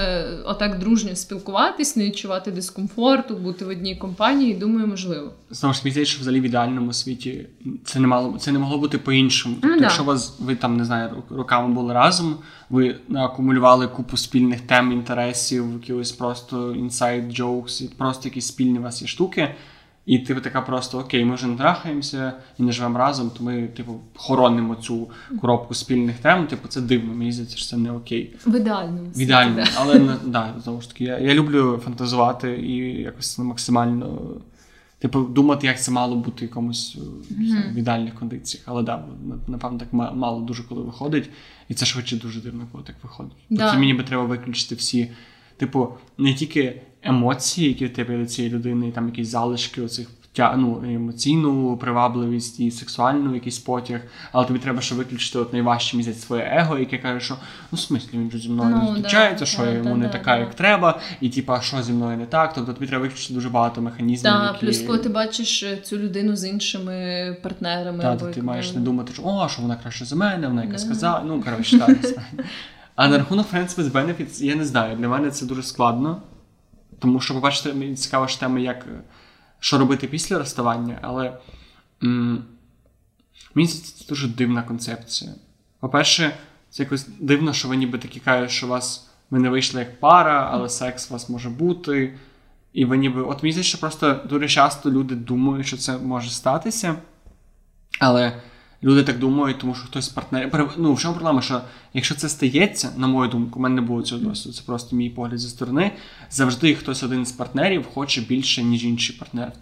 [0.44, 5.32] отак дружньо спілкуватись, не відчувати дискомфорту, бути в одній компанії, думаю, можливо.
[5.50, 7.46] Знову ж мені здається, що взагалі в ідеальному світі
[7.84, 9.54] це не мало це не могло бути по-іншому.
[9.60, 9.84] Тобто, Ну, да.
[9.84, 12.36] якщо вас ви там не знаю, рок- роками були разом,
[12.70, 19.02] ви акумулювали купу спільних тем, інтересів, якихось просто інсайд джокс, просто якісь спільні у вас
[19.02, 19.54] є штуки.
[20.06, 23.68] І ти така просто окей, ми вже не трахаємося і не живемо разом, то ми,
[23.68, 26.46] типу, хоронимо цю коробку спільних тем.
[26.46, 27.14] Типу, це дивно.
[27.14, 28.36] Мені здається, що це не окей.
[28.46, 29.68] В ідеальному В світі, ідеально, да.
[29.76, 34.18] але да, знову ж таки, я, я люблю фантазувати і якось максимально,
[34.98, 36.98] типу, думати, як це мало бути якомусь
[37.30, 38.64] знаю, в ідеальних кондиціях.
[38.68, 39.04] Але да,
[39.48, 41.30] напевно, так ма- мало дуже коли виходить,
[41.68, 43.32] і це швидше дуже дивно, коли так виходить.
[43.50, 43.62] Да.
[43.64, 45.10] Тобто мені би треба виключити всі,
[45.56, 45.88] типу,
[46.18, 50.08] не тільки емоції, які в тебе до цієї людини, там якісь залишки оцих.
[50.38, 54.00] Ну, емоційну привабливість і сексуальну якийсь потяг,
[54.32, 57.34] але тобі треба ще виключити от найважче місяць своє его, яке каже, що
[57.72, 60.06] ну в смислі він же зі мною Ну, не да, що да, йому да, не
[60.06, 60.36] да, така, да.
[60.36, 62.54] як треба, і типа, що зі мною не так.
[62.54, 64.32] Тобто тобі треба виключити дуже багато механізмів.
[64.32, 64.66] Та, які...
[64.66, 68.02] плюс, коли ти бачиш е, цю людину з іншими партнерами.
[68.02, 70.64] Та, або ти якою- маєш не думати, що о, що вона краще за мене, вона
[70.64, 70.88] якась Да.
[70.88, 71.22] сказала.
[71.26, 71.98] Ну, коротше, так.
[72.96, 74.96] А на рахунок Friends with Benefits, я не знаю.
[74.96, 76.22] Для мене це дуже складно.
[77.04, 79.00] Тому що, побачите, мені цікава ж тема, як е,
[79.60, 81.38] що робити після розставання, але
[82.02, 82.44] м-
[83.54, 85.30] мені це дуже дивна концепція.
[85.80, 86.34] По-перше,
[86.70, 90.48] це якось дивно, що ви ніби такі кажуть, що вас ви не вийшли як пара,
[90.52, 92.14] але секс у вас може бути.
[92.72, 96.30] І ви ніби, от мені здається, що просто дуже часто люди думають, що це може
[96.30, 96.94] статися,
[98.00, 98.42] але
[98.84, 100.70] люди так думають, тому що хтось з партнерів.
[100.76, 101.60] Ну, в чому проблема, що
[101.94, 105.10] якщо це стається, на мою думку, у мене не було цього досвіду, це просто мій
[105.10, 105.90] погляд зі сторони.
[106.30, 109.52] Завжди хтось один з партнерів хоче більше, ніж інший партнер.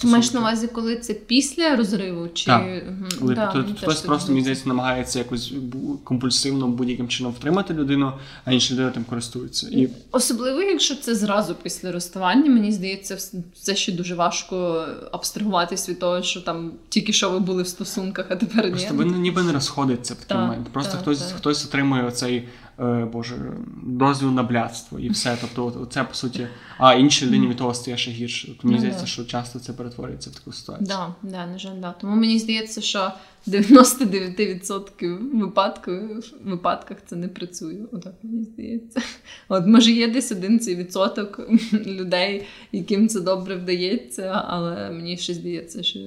[0.00, 2.28] Ти маєш на увазі, коли це після розриву?
[2.34, 2.82] Чи так.
[2.88, 3.08] Угу.
[3.20, 5.52] Коли да, хтось, хтось просто мені здається намагається якось
[6.04, 8.12] компульсивно будь-яким чином втримати людину,
[8.44, 9.68] а інша людина тим користується.
[9.68, 9.88] І...
[10.10, 13.18] Особливо, якщо це зразу після розставання, мені здається,
[13.62, 18.26] це ще дуже важко абстрагуватись від того, що там тільки що ви були в стосунках,
[18.28, 18.76] а тепер ні.
[18.76, 20.68] Просто ви ніби не розходиться в такий так, момент.
[20.72, 21.36] Просто так, хтось так.
[21.36, 22.48] хтось отримує оцей
[22.80, 23.36] е, боже
[23.82, 25.38] дозвіл на блядство і все.
[25.40, 26.46] Тобто, це по суті,
[26.78, 28.46] а іншій людині від того стає ще гірше.
[28.46, 30.86] Тобто, мені Ну, здається, що часто це перетворюється в таку ситуацію.
[30.88, 31.94] Да, да, на жаль, да.
[32.00, 33.12] Тому мені здається, що
[33.46, 37.78] 99% випадків, випадках це не працює.
[37.92, 39.02] Отак мені здається.
[39.48, 41.40] От може є десь один цей відсоток
[41.72, 46.00] людей, яким це добре вдається, але мені ще здається, що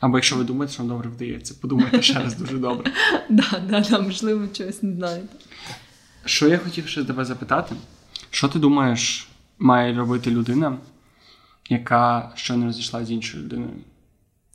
[0.00, 2.92] Або якщо ви думаєте, що вам добре вдається, подумайте ще раз дуже добре.
[3.30, 5.28] да, да, да, можливо, чогось не знаєте.
[6.24, 7.74] Що я хотів ще тебе запитати,
[8.30, 9.28] що ти думаєш,
[9.58, 10.76] має робити людина,
[11.68, 13.70] яка щойно розійшла з іншою людиною?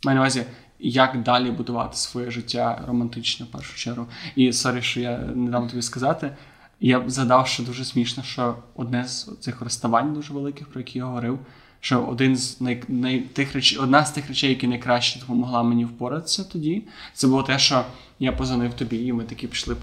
[0.03, 0.45] Маю на увазі,
[0.79, 4.07] як далі будувати своє життя романтично, в першу чергу.
[4.35, 6.31] І sorry, що я не дам тобі сказати.
[6.79, 10.97] Я б згадав, що дуже смішно, що одне з цих розставань дуже великих, про які
[10.97, 11.39] я говорив,
[11.81, 15.85] що один з най, най, тих реч, одна з тих речей, які найкраще допомогла мені
[15.85, 17.85] впоратися тоді, це було те, що
[18.19, 19.75] я позвонив тобі, і ми такі пішли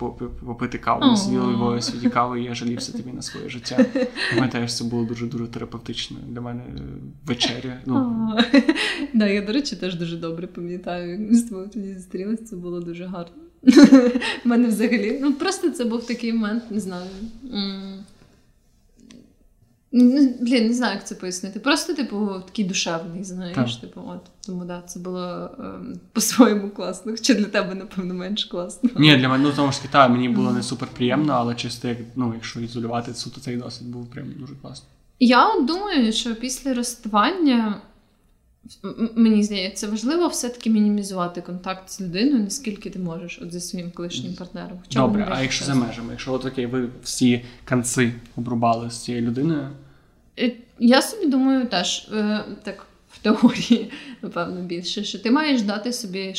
[0.46, 3.86] попити каву, ми сиділи Львові Світі кави, і я жалівся тобі на своє життя.
[4.34, 6.62] Пам'ятаєш, це було дуже дуже терапевтично для мене
[7.26, 7.80] вечеря.
[7.86, 8.28] Ну,
[9.14, 12.56] да, я, до речі, теж дуже добре пам'ятаю, як ми з тобою тоді зустрілися, це
[12.56, 13.42] було дуже гарно.
[14.44, 17.10] У мене взагалі, ну просто це був такий момент, не знаю.
[19.92, 21.60] Блін, не знаю, як це пояснити.
[21.60, 23.56] Просто, типу, такий душевний, знаєш.
[23.56, 23.80] Так.
[23.80, 27.16] Типу, от тому да, це було ем, по-своєму класно.
[27.16, 28.90] Чи для тебе, напевно, менш класно.
[28.96, 31.98] Ні, для мене ну, тому ж та, мені було не супер приємно, але чисто як
[32.16, 34.86] ну, якщо ізолювати суто цей досвід був прям дуже класно.
[35.20, 37.80] Я думаю, що після розставання.
[39.14, 44.34] Мені здається, важливо все-таки мінімізувати контакт з людиною, наскільки ти можеш от зі своїм колишнім
[44.34, 44.78] партнером.
[44.82, 49.26] Хоча Добре, а якщо за межами, якщо от окей, ви всі канци обрубали з цією
[49.26, 49.68] людиною,
[50.38, 53.90] Е, Я собі думаю теж е, так в теорії,
[54.22, 56.34] напевно, більше, що ти маєш дати собі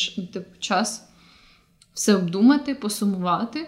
[0.60, 1.10] час
[1.94, 3.68] все обдумати, посумувати.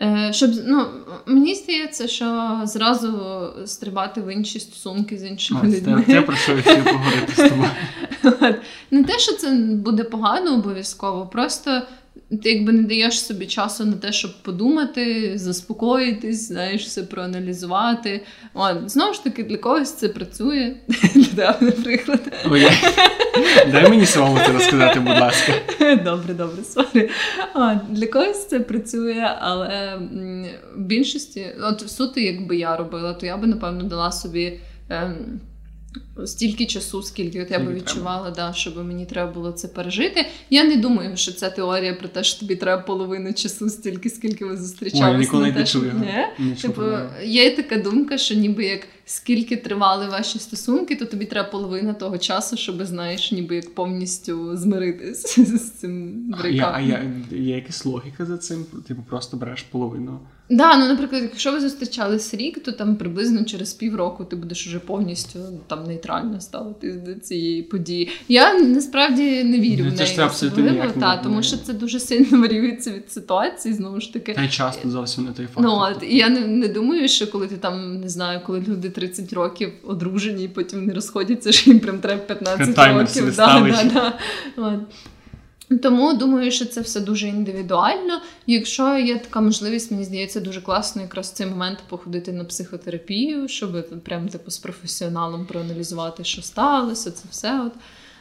[0.00, 0.86] Е, Щоб, ну,
[1.26, 3.20] мені здається, що зразу
[3.66, 5.80] стрибати в інші стосунки з іншими людьми.
[5.80, 6.22] це, людьми.
[6.22, 8.54] про що я хотів поговорити з тобою.
[8.90, 11.82] Не те, що це буде погано обов'язково, просто
[12.38, 18.24] ти якби не даєш собі часу на те, щоб подумати, заспокоїтись, знаєш, все проаналізувати.
[18.54, 18.90] От.
[18.90, 20.76] Знову ж таки, для когось це працює.
[21.60, 22.20] Наприклад.
[22.50, 22.66] Ой.
[23.72, 25.52] Дай мені самому це розказати, будь ласка.
[26.04, 27.10] Добре, добре, sorry.
[27.88, 29.98] Для когось це працює, але
[30.76, 34.60] в більшості, от суто, якби я робила, то я би, напевно, дала собі.
[34.88, 35.40] Ем,
[36.24, 40.26] Стільки часу, скільки от я би відчувала, да, щоб мені треба було це пережити.
[40.50, 44.44] Я не думаю, що ця теорія про те, що тобі треба половину часу, стільки, скільки
[44.44, 45.10] ви зустрічалися.
[45.10, 45.84] Ой, ніколи не те, щоб-
[46.38, 46.54] Ні?
[46.62, 46.82] Типу,
[47.24, 52.18] є така думка, що ніби як скільки тривали ваші стосунки, то тобі треба половина того
[52.18, 57.84] часу, щоб знаєш, ніби як повністю змиритись з цим А, я, а я, є якась
[57.84, 58.64] логіка за цим?
[58.88, 60.20] Типу, просто береш половину.
[60.50, 64.78] Да, ну, наприклад, якщо ви зустрічались рік, то там приблизно через півроку ти будеш вже
[64.78, 68.08] повністю там нейтрально ставитись до цієї події.
[68.28, 71.72] Я насправді не вірю Ну, в це ж неї абсолютно не- та, тому що це
[71.72, 74.34] дуже сильно варіюється від ситуації, знову ж таки.
[74.34, 75.60] Та й часто зовсім не той факт.
[75.60, 78.90] Ну, от, і я не, не думаю, що коли ти там не знаю, коли люди
[78.90, 83.36] 30 років одружені і потім не розходяться, що їм прям треба 15 Таймер років.
[83.36, 84.12] Да, да, да.
[84.56, 84.80] От.
[85.82, 88.20] Тому думаю, що це все дуже індивідуально.
[88.46, 93.48] Якщо є така можливість, мені здається, дуже класно якраз в цей момент походити на психотерапію,
[93.48, 97.60] щоб прям типу з професіоналом проаналізувати, що сталося, це все.
[97.60, 97.72] От.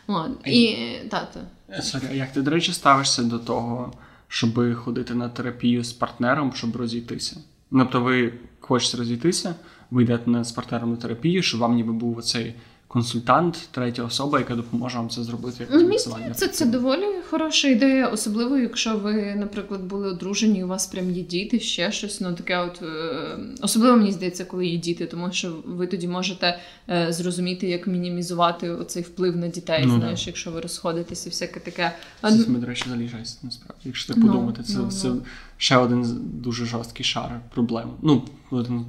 [0.08, 0.48] От.
[0.48, 0.78] І
[1.10, 1.40] тато.
[1.70, 3.94] Е, Sorry, а як ти, до речі, ставишся до того,
[4.28, 7.38] щоб ходити на терапію з партнером, щоб розійтися?
[7.72, 9.56] Ну, Тобто ви хочете розійтися,
[9.92, 12.56] ви йдете з партнером на терапію, щоб вам ніби був оцей
[12.92, 18.58] консультант, третя особа, яка допоможе вам це зробити як здається, це доволі хороша ідея, особливо,
[18.58, 22.22] якщо ви, наприклад, були одружені, і у вас прям є діти, ще щось.
[22.22, 26.60] Ну таке, от е, особливо мені здається, коли є діти, тому що ви тоді можете
[26.90, 29.84] е, зрозуміти, як мінімізувати оцей вплив на дітей.
[29.86, 30.30] Ну, знаєш, да.
[30.30, 31.92] якщо ви розходитеся, і всяке таке.
[32.22, 33.82] А, Це ми, до речі, заліжається насправді.
[33.86, 35.22] Якщо так Ну, подумати, це, ну, це ну.
[35.62, 37.90] Ще один дуже жорсткий шар проблем.
[38.02, 38.24] Ну,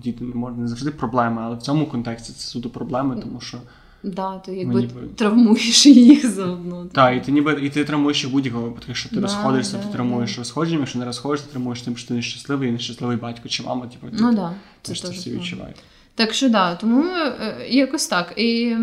[0.03, 3.59] діти не можна не завжди проблеми, але в цьому контексті це суто проблеми, тому що
[4.03, 5.01] да, ти якби ніби...
[5.17, 6.87] травмуєш їх заодно.
[6.93, 9.83] Так, і ти ніби і ти травмуєш їх будь-якого, тому Якщо ти Да, розходишся, да,
[9.83, 10.39] ти травмуєш да.
[10.39, 13.87] розходженням, якщо не розходишся, ти травмуєш тим, що ти нещасливий і нещасливий батько чи мама,
[13.87, 15.75] типу, ти, Ну да, ти ж це теж всі правда.
[16.15, 18.33] Так що да, тому е, якось так.
[18.37, 18.75] І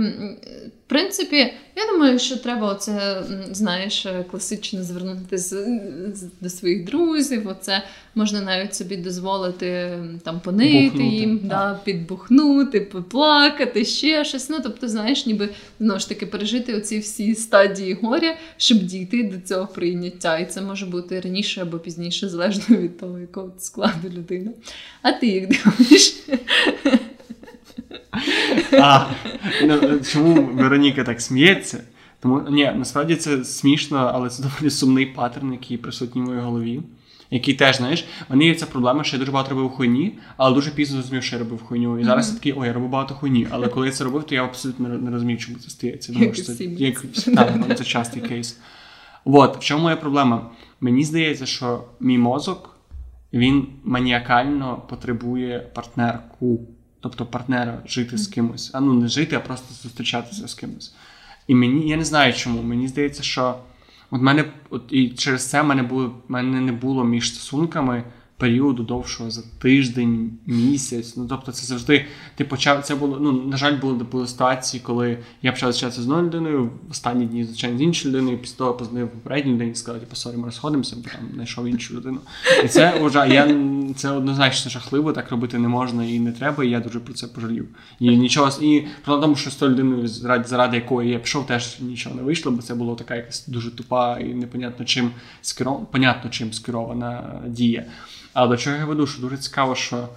[0.86, 5.48] в принципі, я думаю, що треба оце, знаєш, е, класично звернути з,
[6.14, 7.48] з- до своїх друзів.
[7.48, 7.84] Оце
[8.16, 11.48] можна навіть собі дозволити там понити Бухнути, їм, так.
[11.48, 14.50] да, підбухнути, поплакати, ще щось.
[14.50, 15.50] Ну, тобто, знаєш, ніби
[15.80, 20.38] знову ж таки пережити оці всі стадії горя, щоб дійти до цього прийняття.
[20.40, 24.52] І це може бути раніше або пізніше, залежно від того, якого складу людина.
[25.02, 26.14] А ти як думаєш?
[28.82, 29.06] А,
[29.66, 31.84] ну, чому Вероніка так сміється?
[32.20, 36.82] Тому ні, насправді це смішно, але це доволі сумний паттерн, який присутній в моїй голові.
[37.32, 40.56] Який теж, знаєш, в мене є ця проблема, що я дуже багато робив хуйні, але
[40.56, 42.00] дуже пізно зрозумів, що я робив хуйню.
[42.00, 43.48] І зараз я такий, ой, я робив багато хуйні.
[43.50, 46.14] Але коли я це робив, то я абсолютно не- не розумів, чому це стається.
[46.14, 47.02] Думаю, що це як
[47.36, 48.60] так, ну, це частий кейс.
[49.26, 50.50] От, в чому моя проблема?
[50.82, 52.76] Мені здається, що мій мозок
[53.34, 56.60] він маніакально потребує партнерку,
[57.00, 58.72] тобто партнера жити з кимось.
[58.74, 60.94] А ну не жити, а просто зустрічатися з кимось.
[61.48, 62.62] І мені, я не знаю чому.
[62.62, 63.56] Мені здається, що
[64.12, 68.04] от мене, от і через це мене було, мене не було між стосунками
[68.40, 71.18] періоду довшого за тиждень, місяць.
[71.18, 72.84] Ну тобто, це завжди типу почав.
[72.84, 73.18] Це було.
[73.22, 77.26] Ну на жаль, були, були ситуації, коли я почав зустрічатися з одною людиною, в останні
[77.26, 78.38] дні зустрічання з іншою людиною.
[78.38, 81.96] Після того подзвонив попередній людині і сказав, типу, sorry, ми розходимося, бо там знайшов іншу
[81.96, 82.20] людину.
[82.64, 83.56] І це вже я
[83.96, 86.64] це однозначно жахливо, так робити не можна і не треба.
[86.64, 87.68] І я дуже про це пожалів.
[88.00, 92.16] І нічого і про тому, що з тою людиною, заради, якої я пішов, теж нічого
[92.16, 95.12] не вийшло, бо це було така якась дуже тупа і непонятно чим
[95.42, 97.86] скерована, понятно чим скерована дія.
[98.34, 100.10] Але до чого я веду, що дуже цікаво, що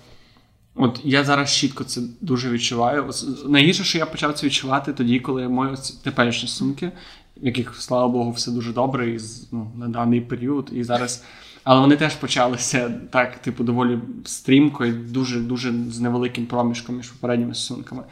[0.75, 3.11] от я зараз чітко це дуже відчуваю.
[3.47, 6.93] Найгірше, що я почав це відчувати тоді, коли мої теперішні сумки,
[7.37, 9.19] в яких, слава Богу, все дуже добре і
[9.53, 11.25] ну, на даний період, і зараз.
[11.65, 17.11] Але вони теж почалися так, типу, доволі стрімко і дуже дуже з невеликим проміжком між
[17.11, 18.03] попередніми стосунками.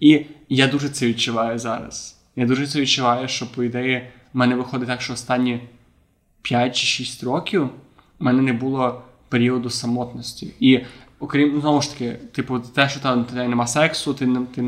[0.00, 2.16] І я дуже це відчуваю зараз.
[2.36, 5.60] Я дуже це відчуваю, що, по ідеї, в мене виходить так, що останні
[6.42, 7.70] 5 чи 6 років
[8.20, 9.02] у мене не було
[9.34, 10.54] періоду самотності.
[10.60, 10.80] І
[11.20, 14.62] окрім ну, знову ж таки, типу, те, що там тебе нема сексу, ти ти,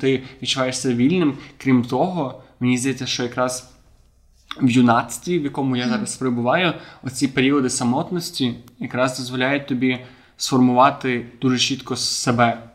[0.00, 1.34] ти відчуваєшся вільним.
[1.58, 3.70] Крім того, мені здається, що якраз
[4.62, 6.72] в юнацтві, в якому я зараз перебуваю,
[7.02, 9.98] оці періоди самотності якраз дозволяють тобі
[10.36, 12.69] сформувати дуже чітко себе.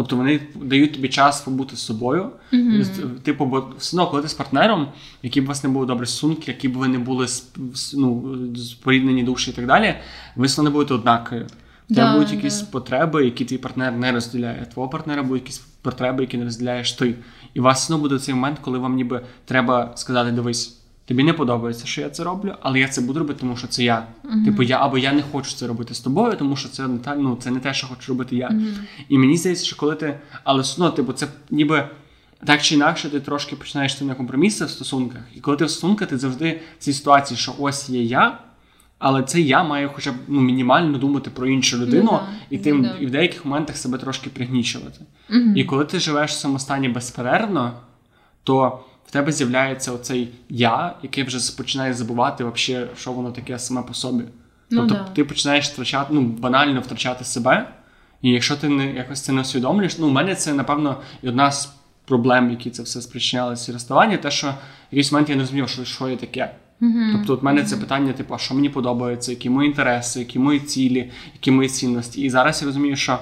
[0.00, 2.30] Тобто вони дають тобі час побути з собою.
[2.52, 4.88] З- Типу, бо все одно, коли ти з партнером,
[5.22, 7.26] які б у вас не були добрі стосунки, які б ви не були
[7.94, 9.94] ну, споріднені душі і так далі,
[10.36, 11.40] ви все не будете однакові.
[11.90, 12.66] У тебе Да, будуть якісь да.
[12.70, 14.66] потреби, які твій партнер не розділяє.
[14.72, 17.14] Твого партнера будуть якісь потреби, які не розділяєш ти.
[17.54, 20.79] І у вас все одно буде цей момент, коли вам ніби треба сказати: дивись,
[21.10, 23.84] тобі не подобається, що я це роблю, але я це буду робити, тому що це
[23.84, 24.06] я.
[24.44, 27.14] Типу, я або я не хочу це робити з тобою, тому що це не та
[27.14, 28.60] ну це не те, що хочу робити я.
[29.08, 31.88] І мені здається, що коли ти, але одно, типу, це ніби.
[32.44, 35.20] Так чи інакше, ти трошки починаєш на компроміси в стосунках.
[35.36, 38.38] І коли ти в стосунках, ти завжди в цій ситуації, що ось є я,
[38.98, 42.76] але це я маю хоча б ну, мінімально думати про іншу людину, да, і тим
[42.76, 42.94] ну да.
[43.00, 45.00] і в деяких моментах себе трошки пригнічувати.
[45.30, 45.56] Мгм.
[45.56, 47.72] І коли ти живеш в цьому стані безперервно,
[48.42, 48.80] то
[49.10, 53.94] в тебе з'являється оцей я, який вже починає забувати, вообще, що воно таке саме по
[53.94, 54.24] собі.
[54.70, 55.10] Ну тобто да.
[55.14, 57.72] ти починаєш втрачати, ну, банально втрачати себе.
[58.22, 61.52] І якщо ти не якось це не усвідомлюєш, ну, у мене це, напевно, і одна
[61.52, 61.72] з
[62.04, 64.54] проблем, які це все спричиняли ці розставання, те, що в
[64.90, 66.54] якийсь момент я не розумів, що, що є таке.
[67.12, 70.60] Тобто, от мене це питання, типу, а що мені подобається, які мої інтереси, які мої
[70.60, 72.20] цілі, які мої цінності.
[72.20, 73.18] І зараз я розумію, що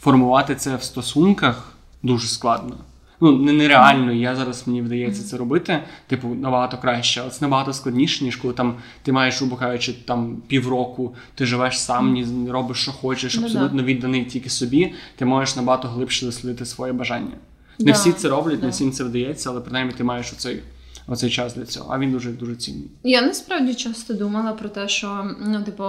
[0.00, 1.72] формувати це в стосунках
[2.02, 2.76] дуже складно.
[3.20, 7.72] Ну, не нереально, я зараз мені вдається це робити, типу, набагато краще, але це набагато
[7.72, 12.92] складніше, ніж коли там ти маєш, кажучи, там півроку, ти живеш сам, ні, робиш, що
[12.92, 17.36] хочеш, Ну абсолютно відданий тільки собі, ти можеш набагато глибше дослідити своє бажання.
[17.78, 20.62] Не всі це роблять, не всім це вдається, але принаймні ти маєш оцей,
[21.06, 21.94] оцей час для цього.
[21.94, 22.90] А він дуже дуже цінний.
[23.04, 25.84] Я насправді часто думала про те, що ну, типу,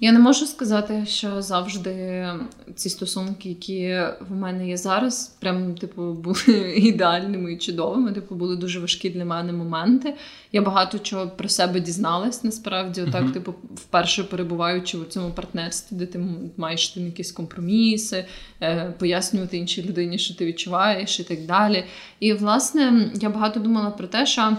[0.00, 2.26] Я не можу сказати, що завжди
[2.74, 8.12] ці стосунки, які в мене є зараз, прям типу були ідеальними і чудовими.
[8.12, 10.14] Типу, були дуже важкі для мене моменти.
[10.52, 13.02] Я багато чого про себе дізналась насправді.
[13.02, 13.32] Отак, uh-huh.
[13.32, 16.20] типу, вперше перебуваючи у цьому партнерстві, де ти
[16.56, 18.24] маєш там якісь компроміси,
[18.60, 21.84] е, пояснювати іншій людині, що ти відчуваєш, і так далі.
[22.20, 24.56] І власне я багато думала про те, що.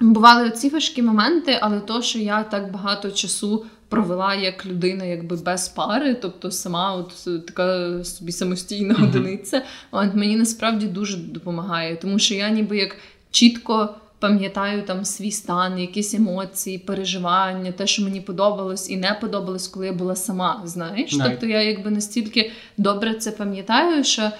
[0.00, 5.36] Бували ці важкі моменти, але то, що я так багато часу провела як людина, якби
[5.36, 9.04] без пари, тобто сама от така собі самостійна mm-hmm.
[9.04, 12.96] одиниця, от мені насправді дуже допомагає, тому що я ніби як
[13.30, 19.68] чітко пам'ятаю там свій стан, якісь емоції, переживання, те, що мені подобалось і не подобалось,
[19.68, 20.62] коли я була сама.
[20.64, 21.24] Знаєш, right.
[21.24, 24.30] тобто я якби настільки добре це пам'ятаю, що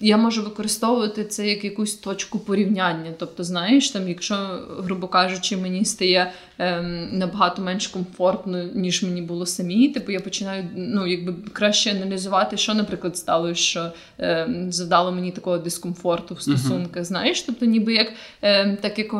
[0.00, 3.12] я можу використовувати це як якусь точку порівняння.
[3.18, 4.34] Тобто, знаєш, там, якщо,
[4.78, 10.68] грубо кажучи, мені стає ем, набагато менш комфортно, ніж мені було самі, типу я починаю
[10.76, 17.02] ну, якби краще аналізувати, що, наприклад, сталося, що ем, завдало мені такого дискомфорту в стосунках.
[17.02, 17.06] Uh-huh.
[17.06, 19.14] Знаєш, тобто, ніби як ем, так як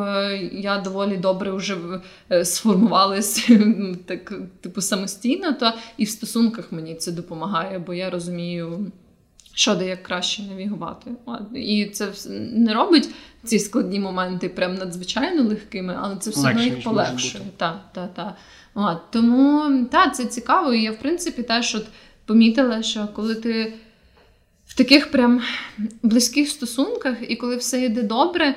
[0.51, 1.77] я доволі добре вже
[2.31, 3.59] е, сформувалася
[4.05, 8.91] так, типу, самостійно, то і в стосунках мені це допомагає, бо я розумію.
[9.59, 11.11] Що де як краще навігувати.
[11.55, 12.11] І це
[12.51, 13.09] не робить
[13.43, 17.43] ці складні моменти прям надзвичайно легкими, але це все одно їх полегшує.
[17.57, 18.35] Та, та, та.
[18.73, 20.73] От, тому та, це цікаво.
[20.73, 21.85] І я, в принципі, теж от
[22.25, 23.73] помітила, що коли ти
[24.67, 25.41] в таких прям
[26.03, 28.55] близьких стосунках, і коли все йде добре,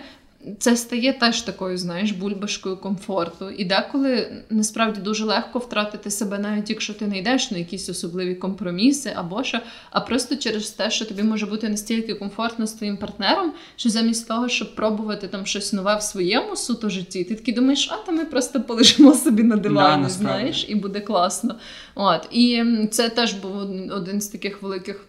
[0.59, 3.51] це стає теж такою, знаєш, бульбашкою комфорту.
[3.51, 8.35] І деколи насправді дуже легко втратити себе, навіть якщо ти не йдеш на якісь особливі
[8.35, 9.59] компроміси або що,
[9.91, 14.29] а просто через те, що тобі може бути настільки комфортно з твоїм партнером, що замість
[14.29, 18.13] того, щоб пробувати там щось нове в своєму суто житті, ти такий думаєш, а то
[18.13, 21.59] ми просто полежимо собі на дивані, да, знаєш, і буде класно.
[21.95, 23.57] От і це теж був
[23.91, 25.07] один з таких великих.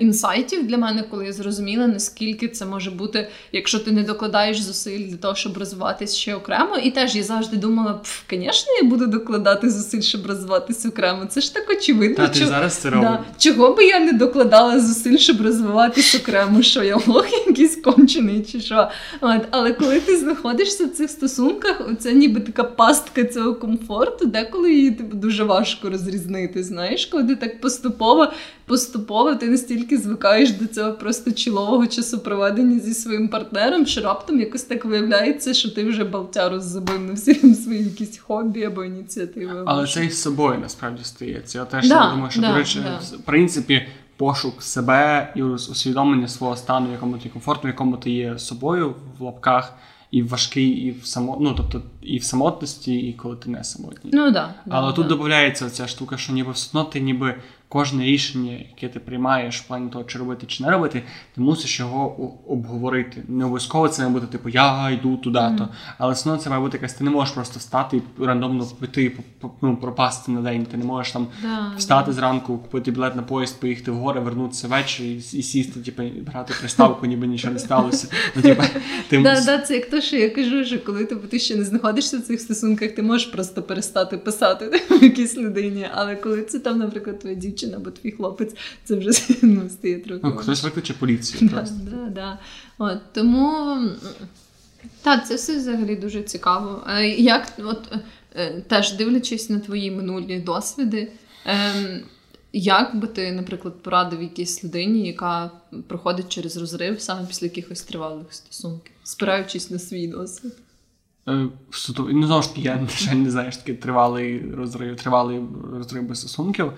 [0.00, 5.08] Інсайтів для мене, коли я зрозуміла, наскільки це може бути, якщо ти не докладаєш зусиль
[5.08, 6.76] для того, щоб розвиватися ще окремо.
[6.76, 11.26] І теж я завжди думала, звісно, я буду докладати зусиль, щоб розвиватися окремо.
[11.26, 12.16] Це ж так очевидно.
[12.16, 12.50] Та, ти чого...
[12.50, 13.10] зараз це робиш.
[13.10, 13.24] Да.
[13.38, 18.60] Чого би я не докладала зусиль, щоб розвиватися окремо, що я лох якийсь кончений чи
[18.60, 18.88] що.
[19.20, 19.42] От.
[19.50, 24.90] Але коли ти знаходишся в цих стосунках, це ніби така пастка цього комфорту, деколи її
[24.90, 26.62] типу, дуже важко розрізнити.
[26.62, 28.28] Знаєш, коли ти так поступово
[28.66, 34.62] поступово ти настільки звикаєш до цього просто чолового часопроведення зі своїм партнером, що раптом якось
[34.62, 39.62] так виявляється, що ти вже балтяру забив на всі свої якісь хобі або ініціативи.
[39.66, 41.58] Але це і з собою насправді стається.
[41.58, 43.16] Я теж да, думаю, що да, до речі, да.
[43.16, 43.86] в принципі.
[44.16, 48.94] Пошук себе і усвідомлення свого стану, в якому ти комфортно, в якому ти є собою
[49.18, 49.74] в лапках,
[50.12, 51.38] і важкий, і в само...
[51.40, 54.10] ну, тобто і в самотності, і коли ти не самотній.
[54.14, 54.54] Ну да.
[54.70, 57.34] Але да, тут додається ця штука, що ніби все одно ти ніби
[57.72, 61.02] кожне рішення, яке ти приймаєш в плані того, чи робити, чи не робити,
[61.34, 63.22] ти мусиш його обговорити.
[63.28, 65.64] Не обов'язково це не буде, типу, я йду туди-то.
[65.64, 65.68] Mm.
[65.98, 69.18] Але все одно це має бути якась, ти не можеш просто встати і рандомно піти,
[69.62, 70.66] ну, пропасти на день.
[70.66, 72.12] Ти не можеш там да, встати да.
[72.12, 76.54] зранку, купити білет на поїзд, поїхати в гори, вернутися ввечері і, і сісти, типу, грати
[76.60, 78.08] приставку, ніби нічого не сталося.
[78.36, 78.62] Ну, типу,
[79.08, 81.64] ти да, да, Це як то, що я кажу, що коли типу, ти ще не
[81.64, 85.86] знаходишся в цих стосунках, ти можеш просто перестати писати якійсь людині.
[85.94, 88.54] Але коли це там, наприклад, твоя дівчина дівчина або твій хлопець,
[88.84, 89.10] це вже
[89.42, 90.20] ну, стає трохи.
[90.24, 91.50] Ну, Хтось викличе поліцію.
[91.52, 92.38] Да, да, да.
[92.78, 93.78] От, Тому
[95.02, 96.82] так, це все взагалі дуже цікаво.
[97.18, 97.88] Як от
[98.34, 101.12] е, теж дивлячись на твої минулі досвіди,
[101.46, 102.00] ем,
[102.52, 105.50] як би ти, наприклад, порадив якійсь людині, яка
[105.88, 110.52] проходить через розрив саме після якихось тривалих стосунків, спираючись на свій досвід?
[111.28, 111.48] Е,
[111.98, 115.40] ну, знову ж таки, я жаль, не знаю, що таке тривалий розрив, тривалий
[115.72, 116.72] розрив без стосунків.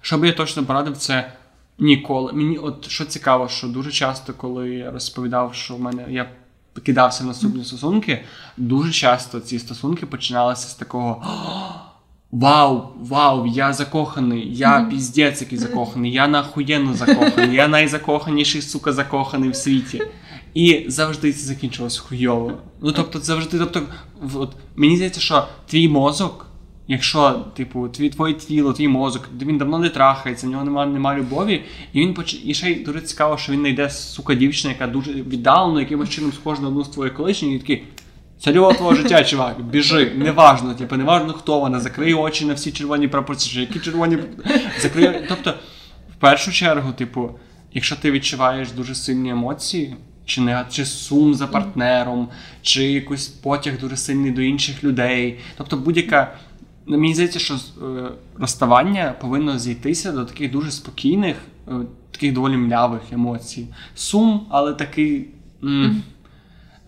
[0.00, 1.32] Що би я точно порадив, це
[1.78, 2.32] ніколи.
[2.32, 6.30] Мені, от що цікаво, що дуже часто, коли я розповідав, що в мене я
[6.82, 8.24] кидався в наступні стосунки,
[8.56, 11.24] дуже часто ці стосунки починалися з такого.
[12.32, 14.90] Вау, вау, я закоханий, я mm-hmm.
[14.90, 20.02] піздець який закоханий, я нахуєнно закоханий, я найзакоханіший, сука, закоханий в світі.
[20.54, 22.52] І завжди це закінчилось хуйово.
[22.80, 23.82] Ну тобто, завжди, тобто,
[24.34, 26.46] от, мені здається, що твій мозок
[26.90, 31.18] Якщо, типу, твій твоє тіло, твій мозок, він давно не трахається, в нього немає немає
[31.20, 31.62] любові,
[31.92, 32.40] і він поч...
[32.44, 36.32] і ще й дуже цікаво, що він знайде сука дівчина, яка дуже віддалено, якимось чином
[36.32, 37.84] схожа на одну з твоїх колишніх, і такий.
[38.40, 42.72] Це любов твого життя, чувак, біжи, неважно, типу, неважно хто вона, закрий очі на всі
[42.72, 44.18] червоні прапорці, які червоні
[44.80, 45.10] закрий.
[45.28, 45.54] Тобто,
[46.16, 47.30] в першу чергу, типу,
[47.72, 52.28] якщо ти відчуваєш дуже сильні емоції, чи не чи сум за партнером,
[52.62, 56.34] чи якийсь потяг дуже сильний до інших людей, тобто будь-яка
[56.96, 57.58] мені здається, що е,
[58.38, 61.36] розставання повинно зійтися до таких дуже спокійних,
[61.68, 61.72] е,
[62.10, 63.66] таких доволі млявих емоцій.
[63.94, 65.28] Сум, але такий.
[65.64, 66.02] М-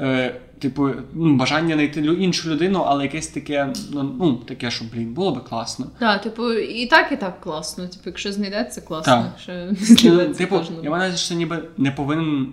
[0.01, 5.14] е, Типу, ну, бажання знайти іншу людину, але якесь таке, ну, ну таке, що, блін,
[5.14, 5.86] було би класно.
[5.98, 7.86] Так, типу, і так, і так класно.
[7.86, 9.12] Типу, якщо знайдеться, класно.
[9.12, 9.26] Так.
[9.88, 12.53] Якщо не Типу, теж я маю, що ніби не повинен.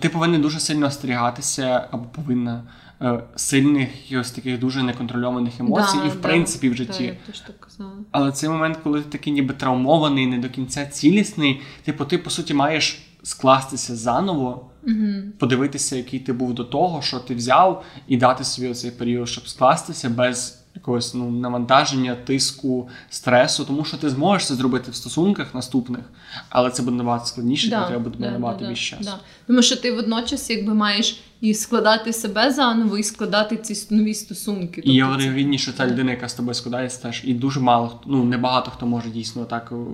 [0.00, 2.62] Ти повинен дуже сильно остерігатися, або повинна
[3.04, 7.04] е, сильних якихось таких дуже неконтрольованих емоцій, Да, і в да, принципі в Так, житті.
[7.04, 7.92] я так казала.
[8.10, 12.30] Але цей момент, коли ти такий ніби травмований, не до кінця цілісний, типу, ти по
[12.30, 15.22] суті маєш скластися заново, Угу.
[15.38, 19.48] подивитися, який ти був до того, що ти взяв, і дати собі цей період, щоб
[19.48, 25.54] скластися без якогось ну, навантаження, тиску, стресу, тому що ти зможеш це зробити в стосунках
[25.54, 26.00] наступних,
[26.48, 29.10] але це буде набагато складніше, Да, і треба буде да, набагато да, більше часу.
[29.10, 29.18] Да.
[29.46, 34.82] Тому що ти водночас якби маєш і складати себе заново, і складати ці нові стосунки.
[34.84, 37.60] І я Тобто це- вірю, що та людина, яка з тобою складається, теж і дуже
[37.60, 39.72] мало ну небагато хто може дійсно так.
[39.72, 39.86] о,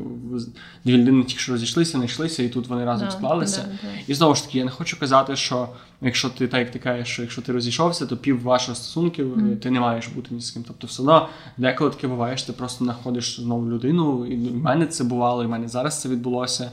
[0.85, 3.63] Дві людини тільки що розійшлися, знайшлися, і тут вони разом Да, склалися.
[3.63, 3.89] да, да.
[4.07, 5.69] І знову ж таки, я не хочу казати, що
[6.01, 9.37] якщо ти так як ти кажеш, що якщо ти розійшовся, то пів ваших стосунків е,
[9.37, 9.57] Мгм.
[9.57, 10.65] ти не маєш бути ні з ким.
[10.67, 14.87] Тобто, все одно деколи таке буває, що ти просто знаходиш знову людину, і в мене
[14.87, 16.71] це бувало, і в мене зараз це відбулося.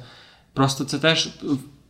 [0.53, 1.30] Просто це теж.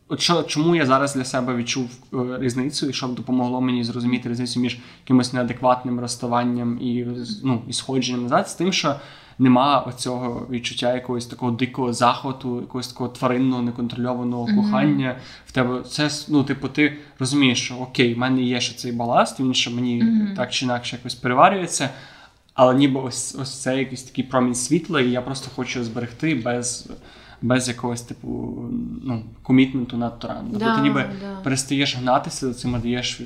[0.08, 4.28] От що, чому я зараз для себе відчув е, різницю, і щоб допомогло мені зрозуміти
[4.28, 7.06] різницю між якимось неадекватним розставанням і
[7.44, 8.94] ну, і сходженням назад, з тим, що
[9.38, 14.56] нема оцього відчуття якогось такого дикого захвату, якогось такого тваринного, неконтрольованого Мгм.
[14.56, 15.82] кохання в тебе.
[15.82, 19.70] Це ну, типу, ти розумієш, що окей, в мене є ще цей баласт, він ще
[19.70, 20.34] мені Мгм.
[20.36, 21.90] так чи інакше якось переварюється.
[22.54, 26.88] Але ніби ось ось це якийсь такий промінь світла, і я просто хочу зберегти без,
[27.42, 28.28] без якогось типу
[29.02, 30.48] ну, комітменту надто рано.
[30.50, 31.40] Тобто Да, ти ніби да.
[31.44, 33.20] перестаєш гнатися за цим, а даєш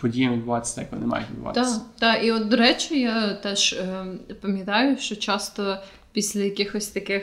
[0.00, 1.74] подіям відбуватися так, як вони мають відбуватися.
[1.74, 2.24] Так, так.
[2.24, 4.06] І от, до речі, я теж е,
[4.40, 5.76] пам'ятаю, що часто
[6.12, 7.22] після якихось таких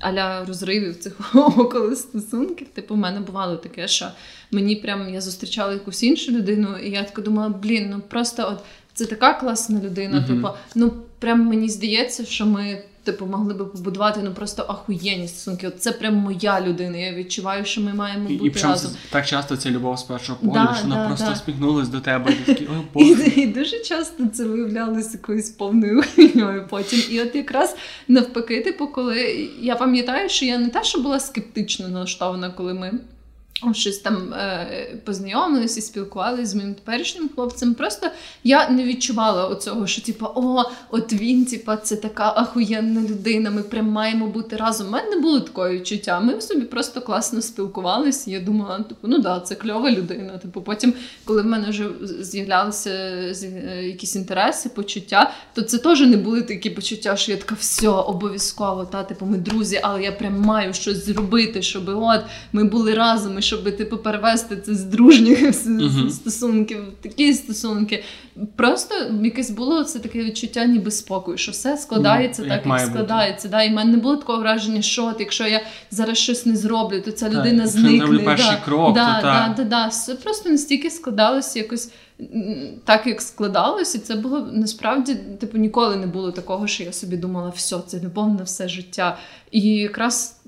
[0.00, 4.06] аля розривів цих около стосунків, типу, в мене бувало таке, що
[4.50, 8.64] мені прям я зустрічала якусь іншу людину, і я така думала, блін, ну просто от
[8.94, 10.18] це така класна людина.
[10.18, 10.26] Мгм.
[10.26, 12.82] Типу, ну прям мені здається, що ми.
[13.04, 15.68] Типу, могли би побудувати ну просто ахуєнні стосунки.
[15.68, 16.96] От це прям моя людина.
[16.96, 18.92] Я відчуваю, що ми маємо І, бути і причому разом.
[19.10, 21.32] так часто це любов з першого погляду, Да, що вона да, просто да.
[21.32, 27.00] усміхнулась до тебе і такі, І, і дуже часто це виявлялося якоюсь повною хуйньою потім.
[27.10, 27.76] І от якраз
[28.08, 32.92] навпаки, типу, коли я пам'ятаю, що я не те, що була скептично налаштована, коли ми.
[33.72, 34.98] Щось там е,
[35.64, 37.74] і спілкувалися з моїм теперішнім хлопцем.
[37.74, 38.06] Просто
[38.44, 43.50] я не відчувала оцього, що типу, о, от він, типу, це така ахуєнна людина.
[43.50, 44.86] Ми прям маємо бути разом.
[44.86, 46.20] У мене не було такого відчуття.
[46.20, 48.30] Ми в собі просто класно спілкувалися.
[48.30, 50.38] Я думала, типу, ну да, це кльова людина.
[50.38, 50.94] Типу, потім,
[51.24, 51.88] коли в мене вже
[52.20, 57.54] з'являлися е, якісь інтереси, почуття, то це теж не були такі почуття, що я така
[57.54, 62.20] все обов'язково, та типу, ми друзі, але я прям маю щось зробити, щоб от
[62.52, 66.10] ми були разом, і щоб типу перевести це з дружніх Мгм.
[66.10, 68.04] стосунків, такі стосунки.
[68.56, 72.74] Просто якесь було це таке відчуття, ніби спокою, що все складається Ну, так, як як,
[72.78, 72.90] бути.
[72.90, 73.48] складається.
[73.48, 73.62] Да?
[73.62, 77.00] І в мене не було такого враження, що от, якщо я зараз щось не зроблю,
[77.00, 77.98] то ця Так, людина зникне.
[77.98, 78.64] зроблю перший да.
[78.64, 79.86] крок, да, то да, да, да.
[79.86, 81.90] Все просто настільки складалося якось
[82.84, 87.16] так, як складалось, і це було насправді, типу, ніколи не було такого, що я собі
[87.16, 89.18] думала, все, це любов на все життя.
[89.50, 90.40] І якраз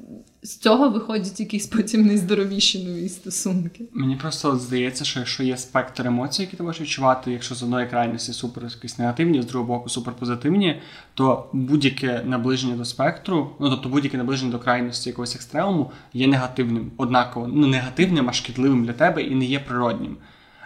[0.42, 3.84] з цього виходять якісь потім найздоровіші нові стосунки.
[3.92, 7.86] Мені просто здається, що якщо є спектр емоцій, які ти можеш відчувати, якщо з одної
[7.86, 10.80] крайності супер якісь негативні, з другого боку супер позитивні,
[11.14, 16.92] то будь-яке наближення до спектру, ну тобто будь-яке наближення до крайності якогось екстремуму є негативним,
[16.96, 20.16] однаково ну негативним, а шкідливим для тебе і не є природнім.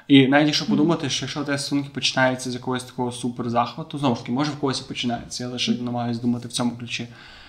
[0.09, 4.20] І навіть якщо подумати, що якщо тебе стосунки починаються з якогось такого суперзахвату, знову ж
[4.20, 7.09] таки, може в когось і починається, я лише намагаюся думати в цьому ключі.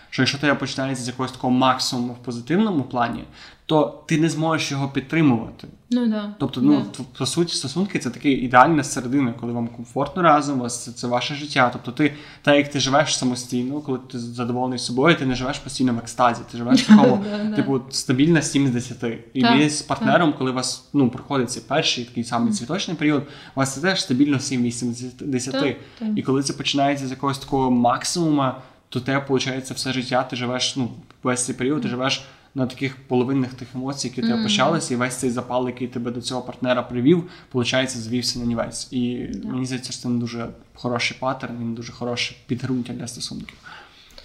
[0.10, 3.24] Що якщо тебе починається з якогось такого максимуму в позитивному плані,
[3.68, 5.68] то ти не зможеш його підтримувати.
[5.89, 6.36] Ну да.
[6.39, 7.03] Тобто, ну да.
[7.18, 11.08] по суті, стосунки це така ідеальна середина, коли вам комфортно разом, у вас це, це
[11.08, 11.70] ваше життя.
[11.74, 15.93] Тобто, ти так як ти живеш самостійно, коли ти задоволений собою, ти не живеш постійно
[15.93, 17.24] в екстазі, ти живеш в такому,
[17.55, 19.05] типу, стабільна 7 з 10.
[19.34, 23.24] І ви з партнером, коли у вас ну, проходить цей перший такий самий цвіточний період,
[23.55, 25.53] у вас це теж стабільно 7-8 з 10.
[25.53, 26.08] Так, так.
[26.16, 30.75] І коли це починається з якогось такого максимума, то тебе, виходить, все життя, ти живеш,
[30.75, 30.91] ну,
[31.23, 32.21] весь цей період, ти живеш
[32.55, 36.11] на таких половинних тих емоцій, які в тебе почалися, і весь цей запал, який тебе
[36.11, 38.88] до цього партнера привів, виходить, звівся на нівець.
[38.91, 39.49] І Да.
[39.49, 43.55] мені здається, що це не дуже хороший паттерн, він дуже хороше підґрунтя для стосунків.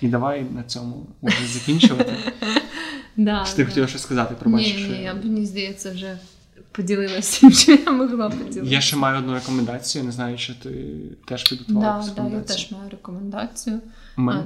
[0.01, 2.15] І давай на цьому може закінчувати.
[3.17, 3.69] Да, Чи ти да.
[3.69, 4.35] хотіла щось сказати?
[4.39, 6.19] Пробач, Ні, ні, я, мені здається, вже
[6.73, 8.75] поділилася тим, що я могла поділитися.
[8.75, 10.95] Я ще маю одну рекомендацію, не знаю, чи ти
[11.25, 12.05] теж підготувала.
[12.17, 13.81] Да, да, я теж маю рекомендацію.
[14.19, 14.43] У А,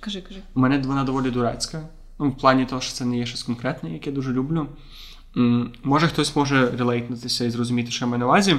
[0.00, 0.40] кажи, кажи.
[0.54, 1.82] у мене вона доволі дурацька.
[2.18, 4.66] Ну, в плані того, що це не є щось конкретне, яке я дуже люблю.
[5.84, 8.56] Може хтось може релейтнутися і зрозуміти, що я маю на увазі.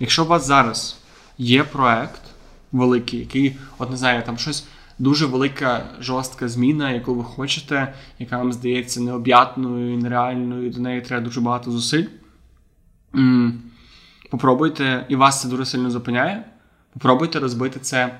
[0.00, 0.96] Якщо у вас зараз
[1.38, 2.20] є проект
[2.72, 4.64] великий, який, от не знаю, там щось
[4.98, 11.00] дуже велика жорстка зміна, яку ви хочете, яка вам здається необ'ятною нереальною, і до неї
[11.00, 12.04] треба дуже багато зусиль.
[14.30, 16.44] Попробуйте, і вас це дуже сильно зупиняє.
[16.92, 18.18] Попробуйте розбити це,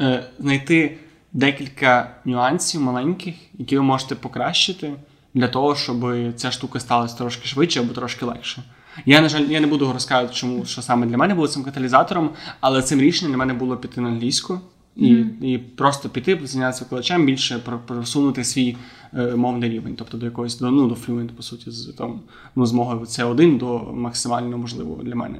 [0.00, 0.98] е, знайти
[1.32, 4.92] декілька нюансів маленьких, які ви можете покращити
[5.34, 6.06] для того, щоб
[6.36, 8.62] ця штука сталася трошки швидше або трошки легше.
[9.06, 12.30] Я, на жаль, я не буду розказувати, чому що саме для мене було цим каталізатором,
[12.60, 14.60] але цим рішенням для мене було піти на англійську
[14.96, 18.76] і, і просто піти, зайнятися викладачем, більше просунути свій
[19.14, 22.20] е, мовний рівень, тобто до якогось до, ну, до fluent, по суті, з там,
[22.56, 25.38] ну, змогою мого C1 до максимально можливого для мене.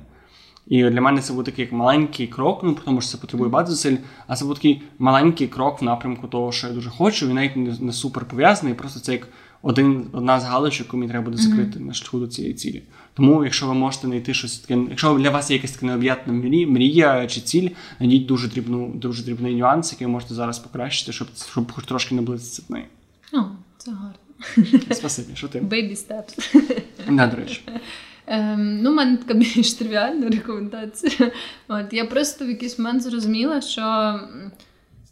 [0.67, 3.71] І для мене це був такий як маленький крок, ну тому що це потребує багато
[3.71, 3.97] зусиль,
[4.27, 7.57] а це був такий маленький крок в напрямку того, що я дуже хочу, і навіть
[7.57, 9.29] не, не супер пов'язаний, просто це як
[9.65, 12.83] один, одна з галочок, яку мені треба буде закрити на шляху до цієї цілі.
[13.15, 16.67] Тому, якщо ви можете знайти щось таке, якщо для вас є якась така необ'ятна мрі-
[16.67, 21.29] мрія чи ціль, знайдіть дуже дрібну, дуже дрібний нюанс, який ви можете зараз покращити, щоб,
[21.53, 22.87] щоб хоч трошки наблизитися до неї.
[23.33, 23.39] О,
[23.79, 24.15] це гарно.
[24.95, 25.61] Спасибі, що ти?
[25.61, 26.55] Baby steps.
[27.11, 27.61] Да, до речі.
[28.27, 31.33] Ем, ну, у мене така більш тривіальна рекомендація.
[31.69, 34.21] От, я просто в якийсь момент зрозуміла, що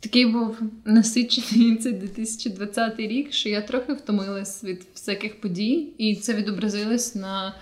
[0.03, 6.35] такий був насичений цей 2020 рік, що я трохи втомилась від всяких подій, і це
[6.35, 7.55] відобразилось на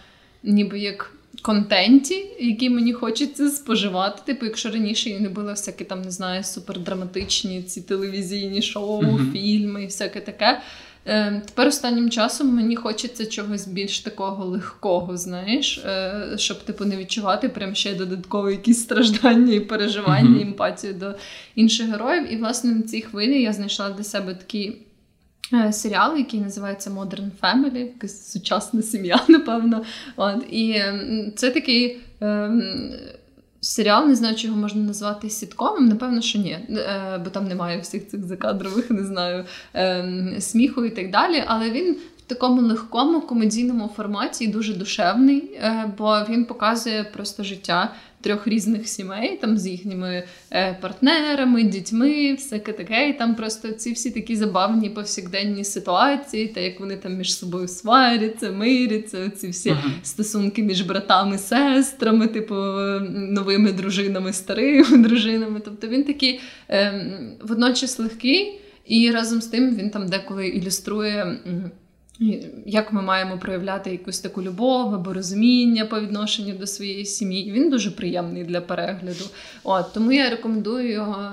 [0.42, 1.14] ніби як.
[1.42, 4.22] Контенті, який мені хочеться споживати.
[4.26, 9.32] Типу, якщо раніше я не була всякі там, не знаю, супердраматичні ці телевізійні шоу, Мгм.
[9.32, 10.60] фільми і всяке таке.
[11.06, 16.96] Е, Тепер останнім часом мені хочеться чогось більш такого легкого, знаєш, е, щоб типу не
[16.96, 20.40] відчувати прям ще додатково якісь страждання і переживання, Мгм.
[20.40, 21.14] емпатію до
[21.54, 22.32] інших героїв.
[22.32, 24.82] І власне на цій хвилі я знайшла для себе такий
[25.52, 29.84] е, серіал, який називається Modern Family, якась сучасна сім'я, напевно.
[30.16, 30.82] От, і
[31.36, 31.98] це такий.
[32.20, 32.62] ем,
[33.70, 37.80] Серіал, не знаю, чи його можна назвати сіткомом, напевно, що ні, е, бо там немає
[37.80, 39.44] всіх цих закадрових, не знаю,
[39.74, 41.44] ем, сміху і так далі.
[41.46, 47.94] Але він в такому легкому комедійному форматі дуже душевний, е, бо він показує просто життя
[48.20, 53.08] трьох різних сімей, там з їхніми е, партнерами, дітьми, всяке таке.
[53.08, 57.68] І там просто ці всі такі забавні повсякденні ситуації, та як вони там між собою
[57.68, 59.92] сваряться, миряться, ці всі Мгм.
[60.02, 62.54] стосунки між братами, сестрами, типу
[63.10, 65.60] новими дружинами, старими дружинами.
[65.64, 71.38] Тобто він такий ем, водночас легкий, і разом з тим він там деколи ілюструє.
[72.66, 77.52] Як ми маємо проявляти якусь таку любов або розуміння по відношенню до своєї сім'ї.
[77.52, 79.24] Він дуже приємний для перегляду.
[79.64, 81.32] От тому я рекомендую його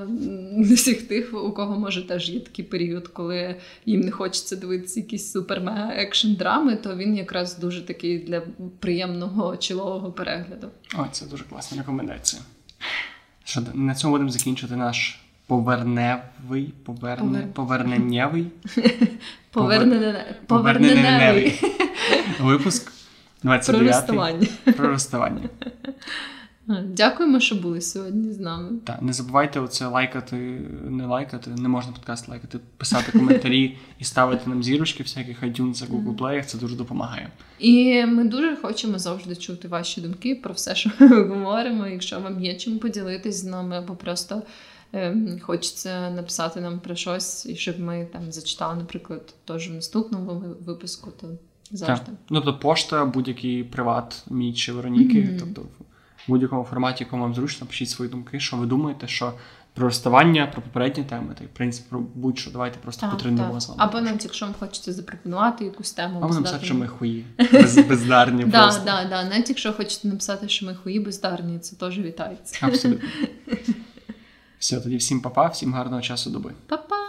[0.59, 5.31] всіх тих, у кого може теж є такий період, коли їм не хочеться дивитися якісь
[5.31, 8.41] супер мега екшн драми, то він якраз дуже такий для
[8.79, 10.67] приємного чолового перегляду.
[10.97, 12.41] О, це дуже класна рекомендація.
[13.43, 18.47] Що на цьому будемо закінчувати наш поверневий, поверне, Повер- поверненнєвий
[20.47, 21.61] поверненевий
[22.39, 22.91] випуск
[23.41, 24.47] про 29 розставання.
[24.77, 25.49] про розставання.
[26.85, 28.69] Дякуємо, що були сьогодні з нами.
[28.85, 30.35] Так, не забувайте оце лайкати,
[30.89, 36.15] не лайкати, не можна подкаст лайкати, писати коментарі і ставити нам зірочки всяких iTunes, Google
[36.17, 37.29] Play, це дуже допомагає.
[37.59, 41.87] І ми дуже хочемо завжди чути ваші думки про все, що ми говоримо.
[41.87, 44.41] Якщо вам є чим поділитись з нами, або просто
[45.41, 50.55] хочеться написати нам про щось, і щоб ми там зачитали, наприклад, теж в наступному ви-
[50.65, 51.27] випуску, то
[51.71, 52.05] завжди.
[52.05, 52.15] Так.
[52.29, 55.37] Ну, тобто пошта, будь-який приват, мій чи Вероніки, Мгм.
[55.39, 55.67] тобто в
[56.27, 59.33] будь-якому форматі, якому вам зручно, пишіть свої думки, що ви думаєте, що
[59.73, 63.59] про розставання, про попередні теми, та й в принципі про будь-що, давайте просто Так, потренуємо
[63.59, 63.81] з вами.
[63.83, 68.43] Або навіть якщо вам хочеться запропонувати якусь тему, Або написати, що ми хуї, без, бездарні
[68.45, 68.81] Да, просто.
[68.85, 69.23] да, да.
[69.23, 72.57] Навіть якщо хочете написати, що ми хуї бездарні, це теж вітається.
[72.67, 73.09] Абсолютно.
[74.59, 76.53] Все, тоді всім па-па, всім гарного часу доби.
[76.67, 77.06] Па-па!